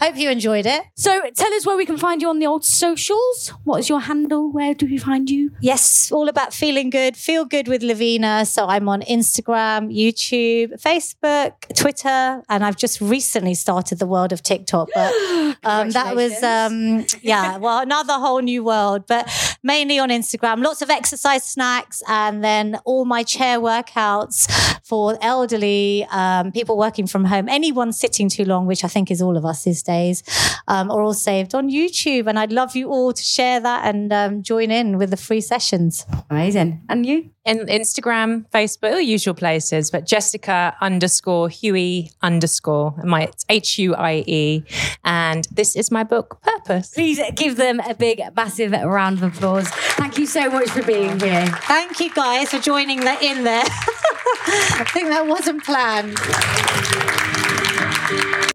Hope 0.00 0.16
you 0.16 0.28
enjoyed 0.28 0.66
it. 0.66 0.82
So 0.96 1.22
tell 1.34 1.54
us 1.54 1.64
where 1.64 1.76
we 1.76 1.86
can 1.86 1.96
find 1.96 2.20
you 2.20 2.28
on 2.28 2.38
the 2.38 2.46
old 2.46 2.64
socials. 2.64 3.52
What 3.64 3.80
is 3.80 3.88
your 3.88 4.00
handle? 4.00 4.50
Where 4.50 4.74
do 4.74 4.86
we 4.86 4.98
find 4.98 5.30
you? 5.30 5.52
Yes, 5.60 6.10
all 6.12 6.28
about 6.28 6.52
feeling 6.52 6.90
good. 6.90 7.16
Feel 7.16 7.44
good 7.44 7.68
with 7.68 7.82
Lavina. 7.82 8.44
So 8.44 8.66
I'm 8.66 8.88
on 8.88 9.02
Instagram, 9.02 9.94
YouTube, 9.94 10.80
Facebook, 10.82 11.52
Twitter, 11.74 12.42
and 12.48 12.64
I've 12.64 12.76
just 12.76 13.00
recently 13.00 13.54
started 13.54 13.98
the 13.98 14.06
world 14.06 14.32
of 14.32 14.42
TikTok. 14.42 14.90
But 14.94 15.12
um, 15.64 15.90
that 15.90 16.14
was, 16.14 16.42
um, 16.42 17.06
yeah, 17.22 17.56
well, 17.56 17.80
another 17.80 18.14
whole 18.14 18.40
new 18.40 18.64
world, 18.64 19.04
but 19.06 19.30
mainly 19.64 19.98
on 19.98 20.10
Instagram. 20.10 20.62
Lots 20.62 20.82
of 20.82 20.90
exercise 20.90 21.42
snacks, 21.42 22.02
and 22.06 22.44
then 22.44 22.78
all 22.84 23.04
my 23.04 23.24
chair 23.24 23.58
workouts 23.58 24.48
for 24.84 25.18
elderly 25.20 26.06
um, 26.10 26.52
people 26.52 26.76
working 26.76 27.06
from 27.06 27.24
home. 27.24 27.48
Anyone 27.48 27.92
sitting 27.92 28.28
too 28.28 28.44
long, 28.44 28.66
which 28.66 28.84
I 28.84 28.88
think 28.88 29.10
is 29.10 29.20
all 29.20 29.36
of 29.36 29.44
us 29.44 29.64
these 29.64 29.82
days, 29.82 30.22
um, 30.68 30.90
are 30.90 31.00
all 31.02 31.14
saved 31.14 31.54
on 31.54 31.70
YouTube. 31.70 32.28
And 32.28 32.38
I'd 32.38 32.52
love 32.52 32.76
you 32.76 32.90
all 32.90 33.12
to 33.12 33.22
share 33.22 33.60
that 33.60 33.86
and 33.92 34.12
um, 34.12 34.42
join 34.42 34.70
in 34.70 34.98
with 34.98 35.10
the 35.10 35.16
free 35.16 35.40
sessions. 35.40 36.06
Amazing. 36.30 36.82
And 36.88 37.06
you? 37.06 37.30
In 37.44 37.58
Instagram, 37.66 38.46
Facebook, 38.48 38.92
all 38.92 39.00
usual 39.00 39.34
places, 39.34 39.90
but 39.90 40.06
Jessica 40.06 40.74
underscore 40.80 41.50
Huie 41.50 42.10
underscore, 42.22 42.94
my 43.04 43.24
it's 43.24 43.44
H 43.50 43.78
U 43.78 43.94
I 43.94 44.24
E. 44.26 44.64
And 45.04 45.46
this 45.52 45.76
is 45.76 45.90
my 45.90 46.04
book, 46.04 46.40
Purpose. 46.40 46.94
Please 46.94 47.20
give 47.36 47.56
them 47.56 47.80
a 47.80 47.94
big, 47.94 48.22
massive 48.34 48.72
round 48.72 49.22
of 49.22 49.36
applause. 49.36 49.68
Thank 49.68 50.16
you 50.16 50.24
so 50.24 50.48
much 50.48 50.70
for 50.70 50.82
being 50.84 51.20
here. 51.20 51.46
Thank 51.68 52.00
you 52.00 52.14
guys 52.14 52.48
for 52.48 52.60
joining 52.60 53.00
that 53.00 53.22
in 53.22 53.44
there. 53.44 53.64
I 53.66 54.84
think 54.90 55.08
that 55.08 55.26
wasn't 55.26 55.64
planned. 55.64 56.18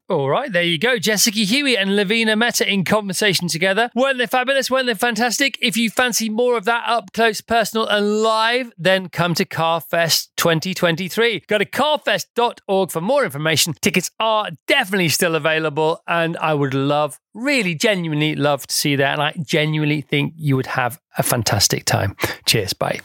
All 0.10 0.28
right, 0.28 0.52
there 0.52 0.64
you 0.64 0.80
go. 0.80 0.98
Jessica 0.98 1.38
Huie 1.38 1.78
and 1.78 1.96
Lavina 1.96 2.36
Mehta 2.36 2.68
in 2.68 2.84
conversation 2.84 3.48
together. 3.48 3.92
Weren't 3.94 4.18
they 4.18 4.26
fabulous? 4.26 4.72
Weren't 4.72 4.88
they 4.88 4.96
fantastic? 4.96 5.56
If 5.62 5.78
you 5.78 5.92
fancy 5.92 6.30
more 6.30 6.58
of 6.58 6.66
that 6.66 6.84
up 6.88 7.14
close, 7.14 7.42
personal, 7.42 7.86
and 7.86 8.24
live, 8.24 8.74
then 8.76 9.10
come 9.10 9.36
to 9.36 9.46
Carfest 9.46 10.30
2023. 10.36 11.44
Go 11.46 11.60
to 11.60 11.66
carfest.org 11.66 12.90
for 12.90 13.02
more 13.02 13.24
information. 13.24 13.76
Tickets 13.82 14.10
are 14.20 14.50
definitely 14.68 15.10
still 15.10 15.36
available, 15.36 16.02
and 16.08 16.38
I 16.38 16.56
would 16.56 16.74
love, 16.74 17.20
really 17.36 17.76
genuinely 17.76 18.34
love 18.34 18.66
to 18.66 18.74
see 18.74 18.96
that. 18.96 19.14
And 19.14 19.22
I 19.22 19.36
genuinely 19.46 20.02
think 20.02 20.34
you 20.36 20.56
would 20.56 20.66
have 20.66 21.00
a 21.20 21.24
fantastic 21.24 21.86
time. 21.86 22.16
Cheers. 22.48 22.74
Bye. 22.74 23.02